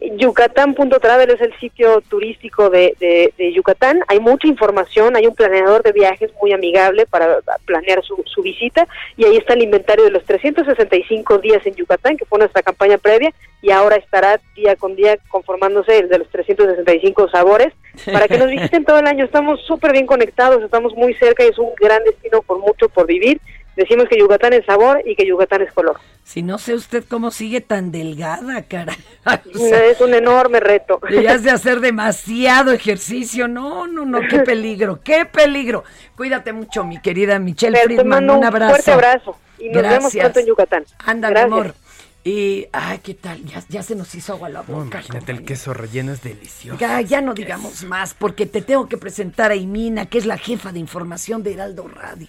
[0.00, 4.00] Yucatán.travel es el sitio turístico de, de- de Yucatán.
[4.08, 8.86] Hay mucha información, hay un planeador de viajes muy amigable para planear su, su visita
[9.16, 12.98] y ahí está el inventario de los 365 días en Yucatán, que fue nuestra campaña
[12.98, 13.32] previa
[13.62, 17.72] y ahora estará día con día conformándose el de los 365 sabores
[18.06, 19.24] para que nos visiten todo el año.
[19.24, 23.06] Estamos súper bien conectados, estamos muy cerca y es un gran destino con mucho por
[23.06, 23.40] vivir.
[23.80, 25.98] Decimos que Yucatán es sabor y que Yucatán es color.
[26.22, 28.94] Si no sé usted cómo sigue tan delgada, cara.
[29.54, 31.00] es un enorme reto.
[31.08, 33.48] Debías de hacer demasiado ejercicio.
[33.48, 35.82] No, no, no, qué peligro, qué peligro.
[36.14, 38.08] Cuídate mucho, mi querida Michelle te Friedman.
[38.08, 38.70] mando Un un abrazo.
[38.74, 40.24] fuerte abrazo y nos vemos Gracias.
[40.24, 40.84] pronto en Yucatán.
[40.98, 41.52] Ándale, Gracias.
[41.52, 41.74] amor.
[42.22, 43.42] Y, ay, ¿qué tal?
[43.46, 44.98] Ya, ya se nos hizo agua la No, boca.
[44.98, 46.78] imagínate, el queso relleno es delicioso.
[46.78, 50.36] Ya, ya no digamos más, porque te tengo que presentar a Imina, que es la
[50.36, 52.28] jefa de información de Heraldo Radio.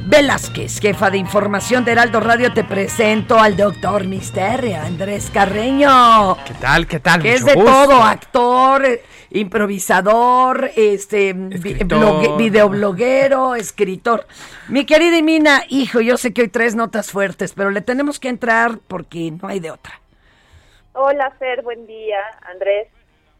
[0.11, 6.35] Velázquez, jefa de información de Heraldo Radio, te presento al doctor Misterio, Andrés Carreño.
[6.45, 6.85] ¿Qué tal?
[6.85, 7.21] ¿Qué tal?
[7.21, 7.71] Que es de gusto.
[7.71, 8.83] todo, actor,
[9.29, 14.27] improvisador, este blogue- videobloguero, escritor.
[14.67, 18.27] Mi querida Mina, hijo, yo sé que hoy tres notas fuertes, pero le tenemos que
[18.27, 19.93] entrar porque no hay de otra.
[20.91, 22.19] Hola, Fer, buen día,
[22.51, 22.89] Andrés.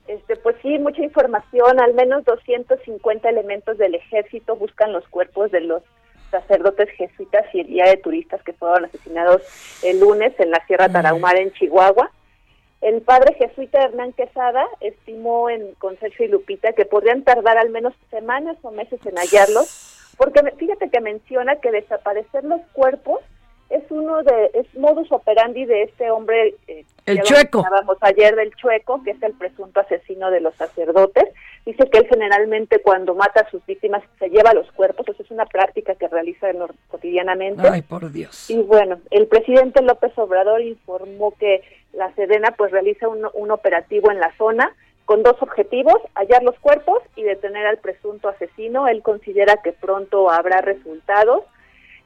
[0.08, 5.60] Este, pues sí, mucha información, al menos 250 elementos del ejército buscan los cuerpos de
[5.60, 5.84] los
[6.32, 9.42] sacerdotes jesuitas y el guía de turistas que fueron asesinados
[9.84, 12.12] el lunes en la Sierra Tarahumara en Chihuahua.
[12.82, 17.70] El padre jesuita Hernán Quesada estimó en con Sergio y Lupita que podrían tardar al
[17.70, 23.20] menos semanas o meses en hallarlos, porque fíjate que menciona que desaparecer los cuerpos
[23.72, 27.64] es uno de es modus operandi de este hombre eh, El Chueco.
[28.02, 31.26] ayer del chueco que es el presunto asesino de los sacerdotes
[31.66, 35.32] dice que él generalmente cuando mata a sus víctimas se lleva los cuerpos eso es
[35.32, 36.48] una práctica que realiza
[36.90, 38.50] cotidianamente Ay, por Dios.
[38.50, 41.62] y bueno, el presidente López Obrador informó que
[41.94, 44.74] la Sedena pues realiza un, un operativo en la zona
[45.06, 48.88] con dos objetivos, hallar los cuerpos y detener al presunto asesino.
[48.88, 51.44] Él considera que pronto habrá resultados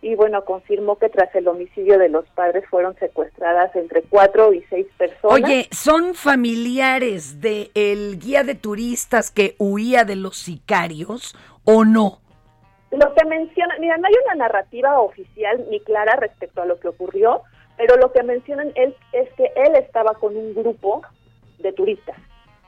[0.06, 4.62] y bueno, confirmó que tras el homicidio de los padres fueron secuestradas entre cuatro y
[4.70, 5.41] seis personas.
[5.41, 12.20] Oye, ¿son familiares del el guía de turistas que huía de los sicarios o no?
[12.91, 16.89] Lo que menciona, mira, no hay una narrativa oficial ni clara respecto a lo que
[16.89, 17.41] ocurrió,
[17.76, 21.01] pero lo que mencionan él es que él estaba con un grupo
[21.58, 22.18] de turistas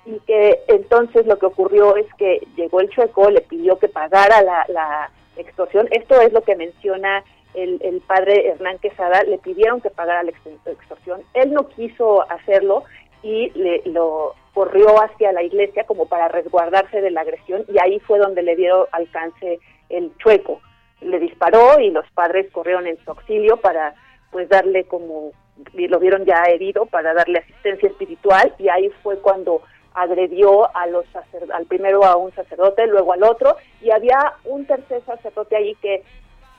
[0.07, 4.41] y que entonces lo que ocurrió es que llegó el chueco, le pidió que pagara
[4.41, 5.87] la, la extorsión.
[5.91, 7.23] Esto es lo que menciona
[7.53, 11.21] el, padre Hernán Quesada, le pidieron que pagara la ex- extorsión.
[11.33, 12.83] Él no quiso hacerlo
[13.23, 17.99] y le, lo corrió hacia la iglesia como para resguardarse de la agresión y ahí
[17.99, 19.59] fue donde le dio alcance
[19.89, 20.61] el chueco.
[21.01, 23.95] Le disparó y los padres corrieron en su auxilio para
[24.31, 25.31] pues darle como
[25.73, 29.61] lo vieron ya herido para darle asistencia espiritual y ahí fue cuando
[29.97, 31.05] agredió a los
[31.53, 36.03] al primero a un sacerdote, luego al otro y había un tercer sacerdote ahí que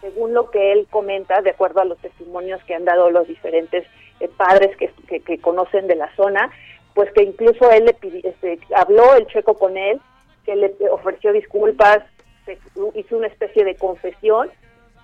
[0.00, 3.84] según lo que él comenta, de acuerdo a los testimonios que han dado los diferentes
[4.20, 6.50] eh, padres que, conocen de la zona,
[6.94, 10.00] pues que incluso él le pidi- este, habló el checo con él,
[10.44, 11.98] que le ofreció disculpas,
[12.44, 12.58] se-
[12.94, 14.50] hizo una especie de confesión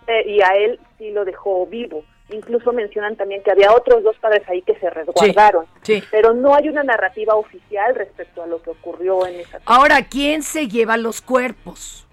[0.08, 2.02] eh, y a él sí lo dejó vivo.
[2.30, 6.02] Incluso mencionan también que había otros dos padres ahí que se resguardaron, sí.
[6.10, 10.42] pero no hay una narrativa oficial respecto a lo que ocurrió en esa Ahora, ¿quién
[10.42, 12.06] se lleva los cuerpos?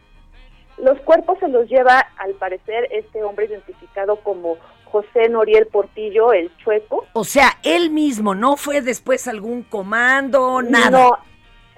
[0.78, 4.58] Los cuerpos se los lleva, al parecer, este hombre identificado como
[4.92, 7.06] José Noriel Portillo, el chueco.
[7.14, 10.90] O sea, él mismo, ¿no fue después algún comando, nada?
[10.90, 11.18] No,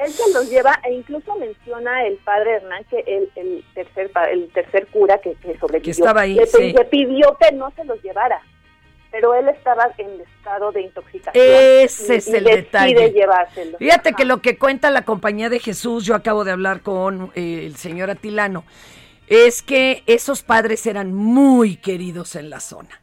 [0.06, 4.50] él se los lleva e incluso menciona el padre Hernán, que el, el tercer el
[4.52, 6.74] tercer cura que, que sobrevivió, Que estaba ahí, le, sí.
[6.74, 8.42] le pidió que no se los llevara,
[9.12, 11.46] pero él estaba en estado de intoxicación.
[11.46, 13.12] Ese y- es y el detalle.
[13.12, 13.78] llevárselo.
[13.78, 17.66] Fíjate que lo que cuenta la Compañía de Jesús, yo acabo de hablar con eh,
[17.66, 18.64] el señor Atilano,
[19.28, 23.00] es que esos padres eran muy queridos en la zona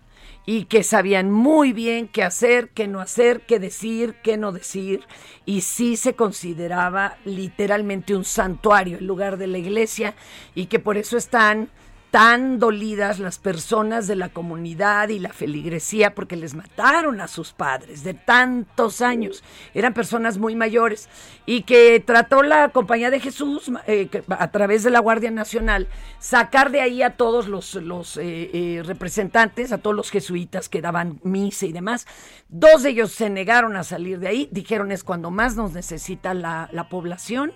[0.52, 5.04] y que sabían muy bien qué hacer, qué no hacer, qué decir, qué no decir,
[5.46, 10.16] y sí se consideraba literalmente un santuario en lugar de la iglesia
[10.56, 11.68] y que por eso están
[12.10, 17.52] tan dolidas las personas de la comunidad y la feligresía porque les mataron a sus
[17.52, 19.44] padres de tantos años.
[19.74, 21.08] Eran personas muy mayores
[21.46, 25.86] y que trató la Compañía de Jesús eh, a través de la Guardia Nacional
[26.18, 31.20] sacar de ahí a todos los, eh, eh, representantes, a todos los jesuitas que daban
[31.22, 32.06] misa y demás.
[32.48, 36.34] Dos de ellos se negaron a salir de ahí, dijeron es cuando más nos necesita
[36.34, 37.52] la población.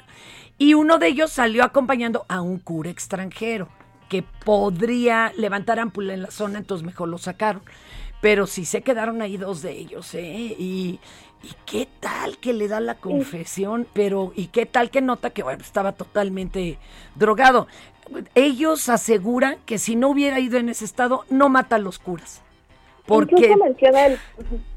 [0.57, 3.69] Y uno de ellos salió acompañando a un cura extranjero
[4.09, 7.63] que podría levantar ámpula en la zona, entonces mejor lo sacaron.
[8.21, 10.55] Pero sí se quedaron ahí dos de ellos, ¿eh?
[10.59, 10.99] Y,
[11.43, 15.43] y qué tal que le da la confesión, pero y qué tal que nota que
[15.43, 16.79] bueno, estaba totalmente
[17.15, 17.67] drogado.
[18.35, 22.43] Ellos aseguran que si no hubiera ido en ese estado, no mata a los curas.
[23.07, 24.19] Porque Incluso menciona el...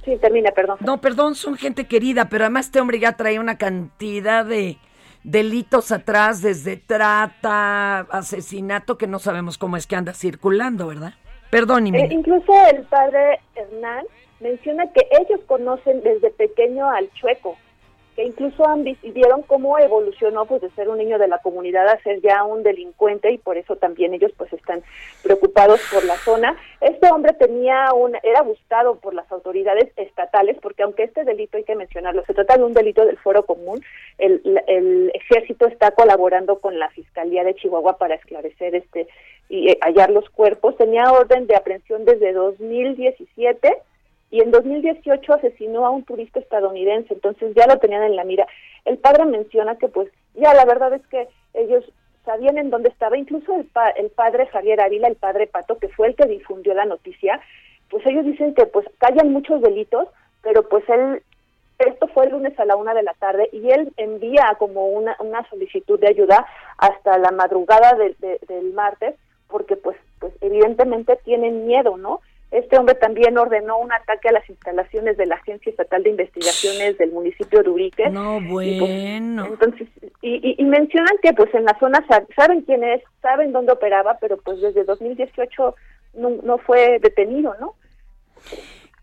[0.03, 0.77] Sí, termina, perdón.
[0.81, 4.77] no, perdón, son gente querida, pero además este hombre ya trae una cantidad de
[5.27, 11.13] delitos atrás, desde trata, asesinato, que no sabemos cómo es que anda circulando, ¿verdad?
[11.51, 14.05] Perdón, Eh, incluso el padre Hernán
[14.39, 17.57] menciona que ellos conocen desde pequeño al chueco,
[18.17, 22.01] que incluso han vieron cómo evolucionó pues de ser un niño de la comunidad a
[22.01, 24.81] ser ya un delincuente y por eso también ellos pues están
[25.21, 26.57] preocupados por la zona.
[26.81, 31.63] Este hombre tenía un era buscado por las autoridades estatales porque aunque este delito hay
[31.63, 33.83] que mencionarlo, se trata de un delito del foro común,
[34.17, 39.07] el, el ejército está colaborando con la Fiscalía de Chihuahua para esclarecer este
[39.47, 40.75] y eh, hallar los cuerpos.
[40.75, 43.77] Tenía orden de aprehensión desde 2017
[44.29, 48.45] y en 2018 asesinó a un turista estadounidense, entonces ya lo tenían en la mira.
[48.85, 51.83] El padre menciona que pues ya la verdad es que ellos
[52.25, 55.87] sabían en dónde estaba, incluso el, pa- el padre Javier Ávila, el padre Pato, que
[55.89, 57.39] fue el que difundió la noticia,
[57.89, 60.09] pues ellos dicen que pues callan muchos delitos,
[60.41, 61.21] pero pues él
[61.79, 65.15] esto fue el lunes a la una de la tarde y él envía como una,
[65.19, 66.45] una solicitud de ayuda
[66.79, 69.15] hasta la madrugada de- de- del martes
[69.47, 72.21] porque pues pues evidentemente tienen miedo, ¿no?
[72.49, 76.97] Este hombre también ordenó un ataque a las instalaciones de la Agencia Estatal de Investigaciones
[76.97, 78.09] del municipio de Urique.
[78.09, 79.45] No, Y, pues, bueno.
[79.47, 79.87] entonces,
[80.21, 83.73] y, y- y mencionan que pues en la zona sa- saben quién es, saben dónde
[83.73, 85.75] operaba, pero pues desde 2018
[86.13, 87.75] no, no fue detenido, ¿no?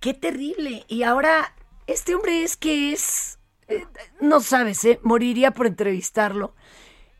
[0.00, 0.84] Qué terrible.
[0.88, 1.54] Y ahora,
[1.86, 3.38] este hombre es que es,
[3.68, 3.84] eh,
[4.20, 4.98] no sabes, ¿eh?
[5.02, 6.54] moriría por entrevistarlo.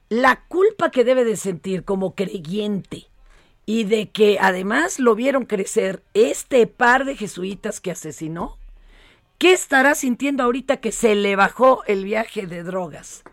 [0.08, 3.04] La culpa que debe de sentir como creyente
[3.66, 8.56] y de que además lo vieron crecer este par de jesuitas que asesinó,
[9.38, 13.24] ¿qué estará sintiendo ahorita que se le bajó el viaje de drogas?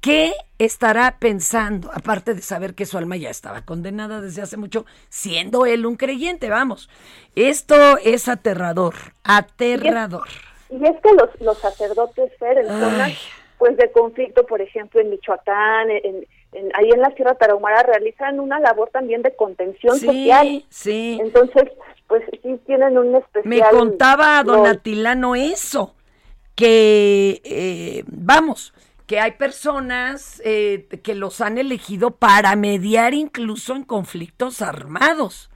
[0.00, 4.86] ¿Qué estará pensando, aparte de saber que su alma ya estaba condenada desde hace mucho,
[5.08, 6.48] siendo él un creyente?
[6.48, 6.88] Vamos,
[7.34, 8.94] esto es aterrador,
[9.24, 10.28] aterrador.
[10.70, 13.12] Y es que los, los sacerdotes, Fer, en zonas
[13.58, 18.40] pues de conflicto, por ejemplo, en Michoacán, en, en- ahí en la Sierra Tarahumara, realizan
[18.40, 20.64] una labor también de contención Sí, social.
[20.70, 21.18] sí.
[21.20, 21.64] Entonces,
[22.06, 23.44] pues sí tienen un especial...
[23.44, 24.66] Me contaba don.
[24.66, 25.94] Atilano eso,
[26.54, 28.72] que eh, vamos,
[29.06, 35.50] que hay personas eh, que los han elegido para mediar incluso en conflictos armados.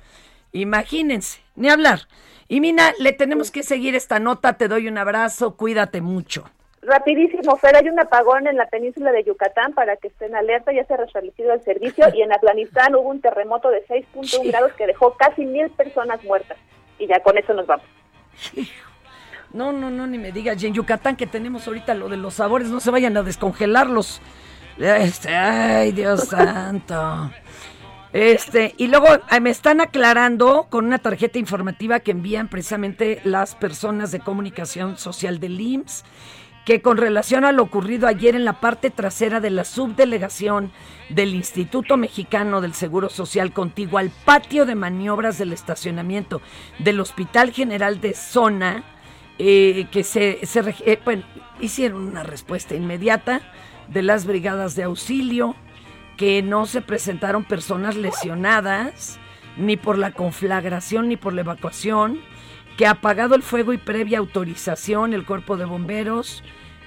[0.52, 2.00] Imagínense, ni hablar.
[2.48, 6.44] Y Mina, le tenemos que seguir esta nota, te doy un abrazo, cuídate mucho.
[6.82, 10.84] Rapidísimo, Fer, hay un apagón en la península de Yucatán para que estén alerta, ya
[10.84, 14.88] se ha restablecido el servicio y en Afganistán hubo un terremoto de 6.1 grados que
[14.88, 16.58] dejó casi mil personas muertas.
[16.98, 17.86] Y ya con eso nos vamos.
[19.52, 20.60] No, no, no, ni me digas.
[20.62, 24.20] Y en Yucatán que tenemos ahorita lo de los sabores, no se vayan a descongelarlos.
[24.78, 27.30] Este, ay, Dios santo.
[28.12, 29.06] Este, y luego
[29.40, 35.40] me están aclarando con una tarjeta informativa que envían precisamente las personas de comunicación social
[35.40, 36.04] del IMSS,
[36.64, 40.70] que con relación a lo ocurrido ayer en la parte trasera de la subdelegación
[41.08, 46.40] del Instituto Mexicano del Seguro Social contiguo al patio de maniobras del estacionamiento
[46.78, 48.84] del Hospital General de Zona,
[49.38, 51.22] eh, que se, se eh,
[51.60, 53.40] hicieron una respuesta inmediata
[53.88, 55.56] de las brigadas de auxilio,
[56.16, 59.18] que no se presentaron personas lesionadas,
[59.56, 62.20] ni por la conflagración ni por la evacuación,
[62.76, 66.42] que apagado el fuego y previa autorización, el cuerpo de bomberos,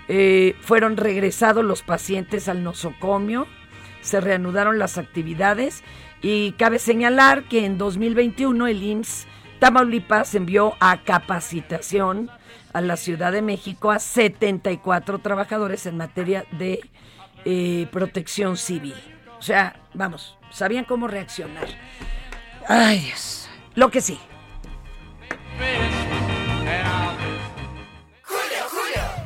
[0.08, 3.48] eh, fueron regresados los pacientes al nosocomio,
[4.02, 5.84] se reanudaron las actividades
[6.22, 9.28] y cabe señalar que en 2021 el IMSS
[9.60, 12.30] Tamaulipas envió a capacitación
[12.74, 16.82] a la Ciudad de México a 74 trabajadores en materia de
[17.46, 18.96] eh, protección civil.
[19.40, 21.68] O sea, vamos, sabían cómo reaccionar.
[22.68, 23.50] Ay, Dios.
[23.76, 24.20] Lo que sí.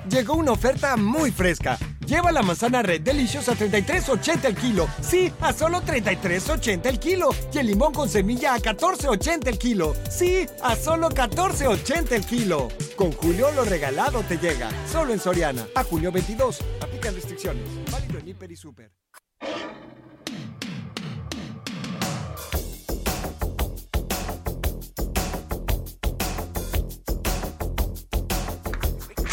[0.09, 1.77] Llegó una oferta muy fresca.
[2.05, 4.87] Lleva la manzana Red Delicious a 33.80 el kilo.
[5.01, 7.29] Sí, a solo 33.80 el kilo.
[7.53, 9.93] Y el limón con semilla a 14.80 el kilo.
[10.09, 12.69] Sí, a solo 14.80 el kilo.
[12.95, 14.69] Con Julio lo regalado te llega.
[14.91, 15.67] Solo en Soriana.
[15.75, 16.59] A junio 22.
[16.81, 17.63] Aplican restricciones.
[17.91, 18.91] Válido en Hiper y Super.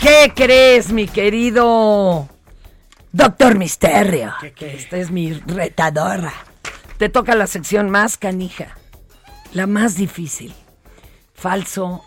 [0.07, 2.28] ¿Qué crees, mi querido
[3.11, 4.34] Doctor Misterio?
[4.54, 6.32] Que esta es mi retadora.
[6.96, 8.76] Te toca la sección más canija,
[9.52, 10.54] la más difícil.
[11.34, 12.04] Falso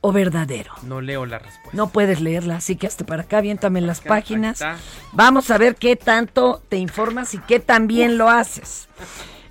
[0.00, 0.72] o verdadero.
[0.84, 1.72] No leo la respuesta.
[1.72, 4.64] No puedes leerla, así que hasta para acá, aviéntame las Acá, páginas.
[5.10, 8.86] Vamos a ver qué tanto te informas y qué tan bien lo haces.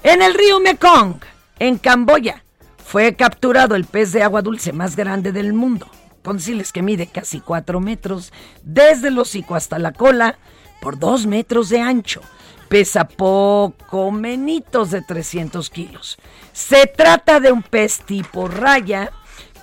[0.04, 1.20] En el río Mekong,
[1.60, 2.46] en Camboya,
[2.78, 5.92] fue capturado el pez de agua dulce más grande del mundo.
[6.24, 10.38] Conciles que mide casi 4 metros, desde el hocico hasta la cola,
[10.82, 12.22] por 2 metros de ancho.
[12.70, 16.18] Pesa poco menitos de 300 kilos.
[16.52, 19.12] Se trata de un pez tipo raya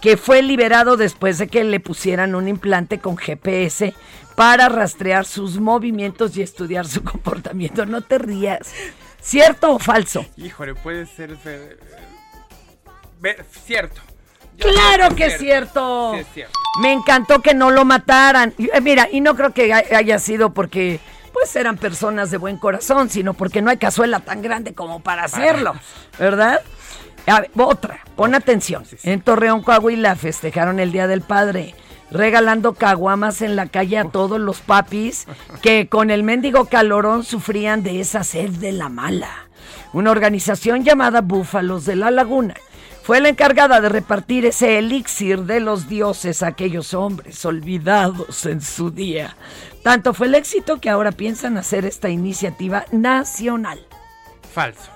[0.00, 3.94] que fue liberado después de que le pusieran un implante con GPS
[4.36, 7.84] para rastrear sus movimientos y estudiar su comportamiento.
[7.86, 8.72] No te rías.
[9.20, 10.24] ¿Cierto o falso?
[10.36, 11.36] Híjole, puede ser.
[11.44, 11.76] eh,
[13.20, 14.00] ver- cierto.
[14.58, 16.12] Claro que es cierto.
[16.14, 16.58] Sí, es cierto.
[16.80, 18.52] Me encantó que no lo mataran.
[18.58, 21.00] Eh, Mira, y no creo que hay- haya sido porque
[21.32, 25.24] pues eran personas de buen corazón, sino porque no hay cazuela tan grande como para
[25.24, 25.74] hacerlo,
[26.18, 26.60] ¿verdad?
[27.26, 28.84] A ver, otra, pon atención.
[29.02, 31.74] En Torreón, Coahuila, festejaron el Día del Padre,
[32.10, 35.26] regalando caguamas en la calle a todos los papis
[35.60, 39.30] que con el mendigo calorón sufrían de esa sed de la mala.
[39.92, 42.54] Una organización llamada Búfalos de la Laguna
[43.04, 48.62] fue la encargada de repartir ese elixir de los dioses a aquellos hombres olvidados en
[48.62, 49.36] su día.
[49.82, 53.86] Tanto fue el éxito que ahora piensan hacer esta iniciativa nacional.
[54.54, 54.90] Falso.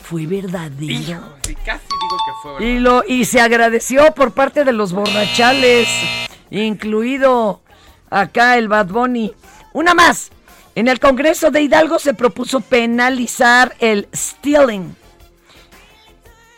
[0.00, 0.92] Fue verdadero.
[0.92, 2.66] Hijo, sí, casi digo que fue.
[2.66, 5.88] Y, lo, y se agradeció por parte de los borrachales,
[6.50, 7.62] incluido
[8.10, 9.32] acá el Bad Bunny.
[9.72, 10.30] Una más.
[10.74, 14.94] En el Congreso de Hidalgo se propuso penalizar el stealing,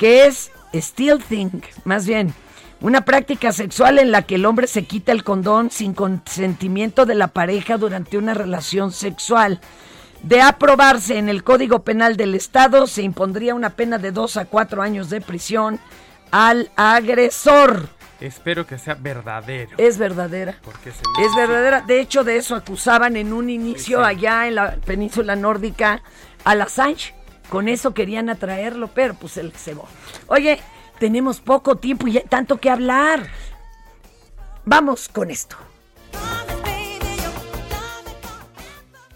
[0.01, 2.35] que es stealthing, más bien,
[2.81, 7.15] una práctica sexual en la que el hombre se quita el condón sin consentimiento de
[7.17, 9.61] la pareja durante una relación sexual.
[10.23, 14.45] De aprobarse en el Código Penal del Estado, se impondría una pena de dos a
[14.47, 15.79] cuatro años de prisión
[16.31, 17.89] al agresor.
[18.21, 19.71] Espero que sea verdadero.
[19.79, 20.57] Es verdadera.
[20.63, 21.83] Porque se Es verdadera.
[21.83, 24.11] De hecho, de eso acusaban en un inicio Sí, sí.
[24.11, 26.03] allá en la península nórdica
[26.45, 27.15] a la Assange.
[27.51, 29.87] Con eso querían atraerlo, pero pues él cebó.
[30.27, 30.61] Oye,
[30.99, 33.29] tenemos poco tiempo y tanto que hablar.
[34.65, 35.57] Vamos con esto.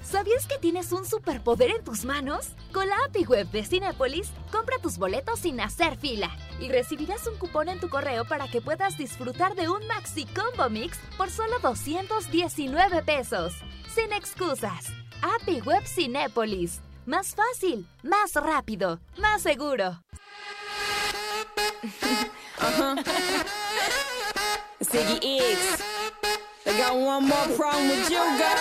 [0.02, 2.50] ¿Sabías que tienes un superpoder en tus manos?
[2.72, 6.30] Con la API Web de Cinépolis, compra tus boletos sin hacer fila
[6.60, 10.70] y recibirás un cupón en tu correo para que puedas disfrutar de un Maxi Combo
[10.70, 13.54] Mix por solo 219 pesos.
[13.88, 14.92] Sin excusas.
[15.22, 16.80] API Web Cinépolis.
[17.06, 20.00] Más fácil, más rápido, más seguro.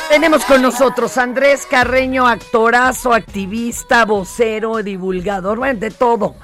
[0.09, 6.35] Tenemos con nosotros a Andrés Carreño, actorazo, activista, vocero, divulgador, bueno, de todo.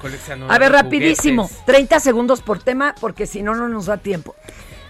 [0.48, 1.66] A ver, rapidísimo, juguetes.
[1.66, 4.36] 30 segundos por tema, porque si no, no nos da tiempo.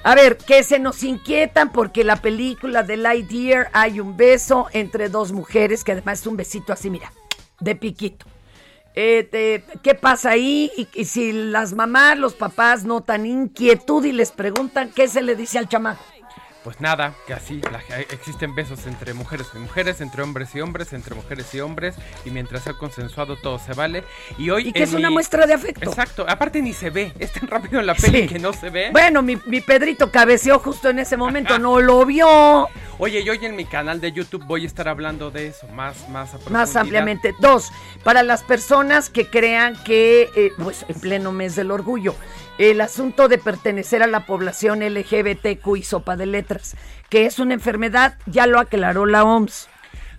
[0.08, 5.10] A ver, que se nos inquietan porque la película de Lightyear hay un beso entre
[5.10, 7.12] dos mujeres, que además es un besito así, mira,
[7.60, 8.24] de piquito.
[8.94, 10.72] Eh, te- ¿Qué pasa ahí?
[10.78, 15.36] Y, y si las mamás, los papás notan inquietud y les preguntan qué se le
[15.36, 16.02] dice al chamaco.
[16.68, 20.92] Pues nada, que así la- existen besos entre mujeres y mujeres, entre hombres y hombres,
[20.92, 21.94] entre mujeres y hombres,
[22.26, 24.04] y mientras sea consensuado todo se vale.
[24.36, 25.88] Y hoy Y que es una muestra de afecto.
[25.88, 28.28] Exacto, aparte ni se ve, es tan rápido en la peli Sí.
[28.28, 28.90] que no se ve.
[28.92, 32.68] Bueno, mi, mi Pedrito cabeceó justo en ese momento, no lo vio
[33.00, 36.06] Oye, y hoy en mi canal de YouTube voy a estar hablando de eso más,
[36.10, 37.32] más a más ampliamente.
[37.40, 37.70] Dos,
[38.04, 42.14] para las personas que crean que, eh, pues en pleno mes del orgullo,
[42.58, 46.76] el asunto de pertenecer a la población LGBTQ y sopa de letras,
[47.08, 49.68] que es una enfermedad, ya lo aclaró la OMS.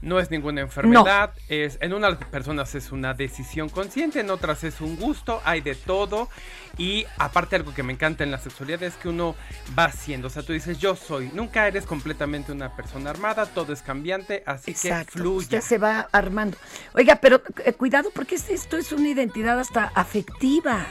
[0.01, 4.79] No es ninguna enfermedad, es en unas personas es una decisión consciente, en otras es
[4.79, 6.29] un gusto, hay de todo
[6.77, 9.35] y aparte algo que me encanta en la sexualidad es que uno
[9.77, 13.73] va haciendo, o sea, tú dices yo soy, nunca eres completamente una persona armada, todo
[13.73, 15.39] es cambiante, así que fluye.
[15.43, 16.55] Usted se va armando.
[16.93, 20.87] Oiga, pero eh, cuidado porque es- esto es una identidad hasta afectiva.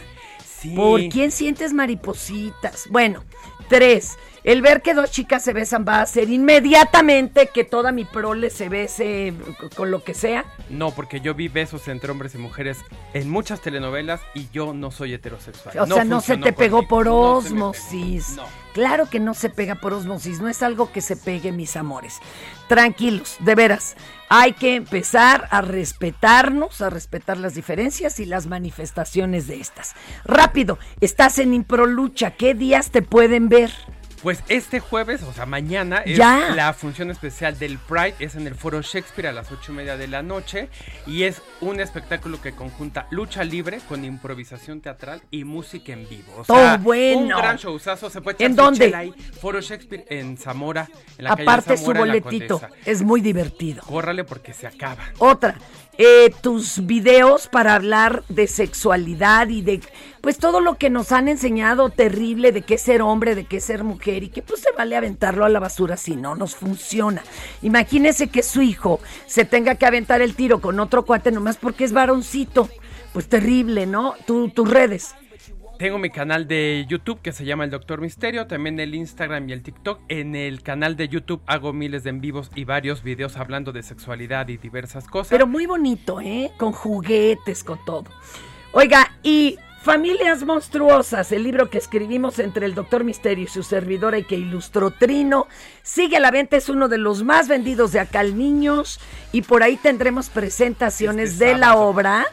[0.60, 0.70] Sí.
[0.74, 2.86] ¿Por quién sientes maripositas?
[2.90, 3.24] Bueno,
[3.68, 4.16] tres.
[4.44, 8.48] El ver que dos chicas se besan va a hacer inmediatamente que toda mi prole
[8.50, 9.34] se bese
[9.76, 10.44] con lo que sea.
[10.70, 12.78] No, porque yo vi besos entre hombres y mujeres
[13.12, 15.78] en muchas telenovelas y yo no soy heterosexual.
[15.80, 17.34] O sea, no se te pegó por No pegó.
[17.36, 18.36] osmosis.
[18.36, 18.44] No.
[18.72, 22.18] Claro que no se pega por osmosis, no es algo que se pegue, mis amores.
[22.68, 23.96] Tranquilos, de veras.
[24.30, 29.94] Hay que empezar a respetarnos, a respetar las diferencias y las manifestaciones de estas.
[30.24, 33.70] Rápido, estás en Improlucha, ¿qué días te pueden ver?
[34.22, 36.50] Pues este jueves, o sea, mañana, es Ya.
[36.54, 39.96] la función especial del Pride, es en el Foro Shakespeare a las ocho y media
[39.96, 40.68] de la noche
[41.06, 46.32] y es un espectáculo que conjunta lucha libre con improvisación teatral y música en vivo.
[46.38, 47.20] O sea, ¡Oh, bueno!
[47.20, 48.94] Un gran showzazo, se puede echar ¿En su dónde?
[48.96, 49.14] ahí.
[49.40, 53.82] Foro Shakespeare en Zamora, en la calle Aparte su Zamora, la boletito, es muy divertido.
[53.84, 55.04] Córrale porque se acaba.
[55.18, 55.58] Otra,
[55.96, 59.80] eh, tus videos para hablar de sexualidad y de,
[60.20, 63.84] pues todo lo que nos han enseñado terrible de qué ser hombre, de qué ser
[63.84, 67.22] mujer y que pues se vale aventarlo a la basura si no nos funciona.
[67.62, 71.84] Imagínese que su hijo se tenga que aventar el tiro con otro cuate nomás porque
[71.84, 72.68] es varoncito.
[73.12, 74.14] Pues terrible, ¿no?
[74.26, 75.14] Tu- tus redes.
[75.78, 79.52] Tengo mi canal de YouTube que se llama El Doctor Misterio, también el Instagram y
[79.52, 80.00] el TikTok.
[80.08, 83.84] En el canal de YouTube hago miles de en vivos y varios videos hablando de
[83.84, 85.28] sexualidad y diversas cosas.
[85.30, 86.50] Pero muy bonito, ¿eh?
[86.58, 88.04] Con juguetes, con todo.
[88.72, 89.56] Oiga, y
[89.88, 94.36] Familias Monstruosas, el libro que escribimos entre el Doctor Misterio y su servidora y que
[94.36, 95.46] ilustró Trino,
[95.82, 99.00] sigue a la venta, es uno de los más vendidos de acá al Niños
[99.32, 102.26] y por ahí tendremos presentaciones Este de la obra.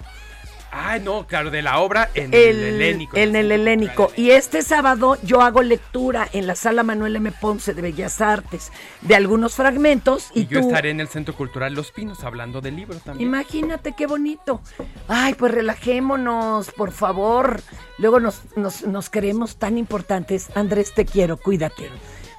[0.77, 3.15] Ay, no, claro, de la obra en el, El, helénico.
[3.15, 4.11] en el helénico.
[4.17, 7.31] Y este sábado yo hago lectura en la sala Manuel M.
[7.31, 10.31] Ponce de Bellas Artes de algunos fragmentos.
[10.33, 13.29] Y, Y yo tú, estaré en el Centro Cultural Los Pinos hablando del libro también.
[13.29, 14.59] Imagínate qué bonito.
[15.07, 17.61] Ay, pues relajémonos, por favor.
[17.97, 20.49] Luego nos, nos, nos queremos tan importantes.
[20.55, 21.89] Andrés, te quiero, cuídate.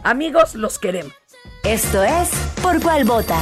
[0.04, 1.14] Amigos, los queremos.
[1.64, 2.28] Esto es
[2.62, 3.40] Por Cuál Vota.